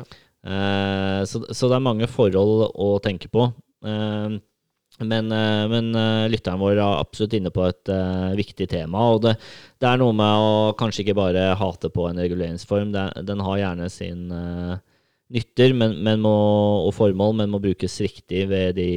Ja. 0.00 0.04
Eh, 0.50 1.22
så, 1.28 1.42
så 1.48 1.70
det 1.70 1.78
er 1.78 1.88
mange 1.88 2.08
forhold 2.10 2.68
å 2.74 2.92
tenke 3.04 3.30
på. 3.32 3.48
Eh, 3.86 4.36
men, 5.00 5.32
eh, 5.32 5.64
men 5.70 5.90
eh, 5.96 6.28
lytteren 6.32 6.60
vår 6.60 6.76
er 6.76 7.00
absolutt 7.00 7.34
inne 7.38 7.52
på 7.54 7.64
et 7.66 7.90
uh, 7.92 8.36
viktig 8.36 8.68
tema. 8.70 9.06
Og 9.14 9.22
det, 9.24 9.34
det 9.80 9.88
er 9.88 10.00
noe 10.00 10.14
med 10.16 10.44
å 10.44 10.52
kanskje 10.78 11.04
ikke 11.04 11.18
bare 11.18 11.50
hate 11.56 11.90
på 11.92 12.06
en 12.10 12.20
reguleringsform. 12.20 12.92
Det, 12.94 13.06
den 13.28 13.42
har 13.46 13.60
gjerne 13.62 13.88
sin 13.92 14.28
uh, 14.34 14.76
nytter 15.32 15.74
men, 15.76 15.96
men 16.04 16.22
må, 16.24 16.34
og 16.86 16.94
formål, 16.96 17.36
men 17.40 17.52
må 17.52 17.62
brukes 17.62 18.00
riktig 18.04 18.46
ved 18.50 18.76
de 18.80 18.88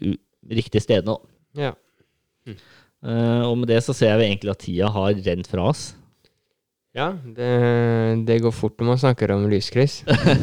u, 0.00 0.14
riktige 0.50 0.84
stedene. 0.84 1.18
Ja. 1.58 1.74
Hm. 2.48 2.60
Uh, 3.00 3.42
og 3.48 3.56
med 3.60 3.70
det 3.72 3.80
så 3.84 3.96
ser 3.96 4.18
vi 4.20 4.28
egentlig 4.28 4.52
at 4.52 4.62
tida 4.64 4.92
har 4.92 5.16
rent 5.26 5.48
fra 5.50 5.70
oss. 5.72 5.90
Ja, 6.96 7.12
det, 7.22 7.50
det 8.26 8.40
går 8.42 8.54
fort 8.54 8.80
når 8.80 8.88
man 8.88 8.98
snakker 8.98 9.30
om 9.30 9.44
lyskryss. 9.50 10.00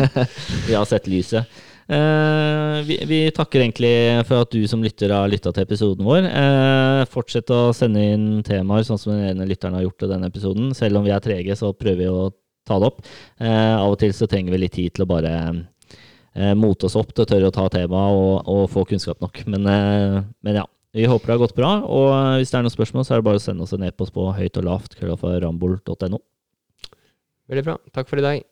Vi 0.68 0.78
har 0.78 0.86
sett 0.88 1.10
lyset. 1.12 1.44
Eh, 1.88 2.82
vi, 2.84 2.98
vi 3.08 3.20
takker 3.32 3.64
egentlig 3.64 3.92
for 4.28 4.44
at 4.44 4.52
du 4.52 4.66
som 4.68 4.82
lytter 4.84 5.14
har 5.16 5.30
lytta 5.32 5.54
til 5.56 5.64
episoden 5.64 6.08
vår. 6.08 6.28
Eh, 6.28 7.04
fortsett 7.12 7.52
å 7.54 7.72
sende 7.76 8.04
inn 8.04 8.28
temaer, 8.48 8.84
sånn 8.88 9.00
som 9.00 9.14
den 9.14 9.30
ene 9.32 9.48
lytteren 9.48 9.78
har 9.78 9.86
gjort 9.86 10.00
til 10.04 10.12
denne 10.12 10.28
episoden. 10.32 10.74
Selv 10.76 11.00
om 11.00 11.08
vi 11.08 11.14
er 11.16 11.24
trege, 11.24 11.56
så 11.56 11.72
prøver 11.72 12.02
vi 12.04 12.10
å 12.12 12.30
ta 12.68 12.80
det 12.82 12.90
opp. 12.92 13.00
Eh, 13.40 13.76
av 13.78 13.94
og 13.94 14.00
til 14.02 14.16
så 14.16 14.28
trenger 14.28 14.56
vi 14.56 14.64
litt 14.66 14.76
tid 14.76 14.98
til 14.98 15.08
å 15.08 15.12
bare 15.16 15.34
mote 16.54 16.86
oss 16.86 16.94
opp 17.00 17.16
til 17.18 17.24
å 17.24 17.26
tørre 17.26 17.48
å 17.50 17.54
ta 17.56 17.64
temaet 17.74 18.14
og, 18.14 18.50
og 18.54 18.68
få 18.70 18.84
kunnskap 18.86 19.24
nok. 19.24 19.40
Men, 19.50 19.64
men 19.66 20.60
ja. 20.60 20.68
Vi 20.94 21.08
håper 21.10 21.30
det 21.30 21.34
har 21.34 21.42
gått 21.42 21.56
bra, 21.58 21.72
og 21.84 22.12
hvis 22.40 22.54
det 22.54 22.60
er 22.60 22.64
noen 22.66 22.74
spørsmål, 22.74 23.06
så 23.06 23.16
er 23.16 23.20
det 23.20 23.26
bare 23.28 23.42
å 23.42 23.44
sende 23.44 23.66
oss 23.66 23.74
en 23.76 23.86
e-post 23.86 24.14
på 24.16 24.28
høyt 24.38 24.60
og 24.62 24.68
lavt, 24.70 24.96
krøllalfa, 24.98 25.34
Veldig 27.50 27.66
bra. 27.68 27.78
Takk 27.98 28.10
for 28.10 28.22
i 28.22 28.26
dag. 28.26 28.46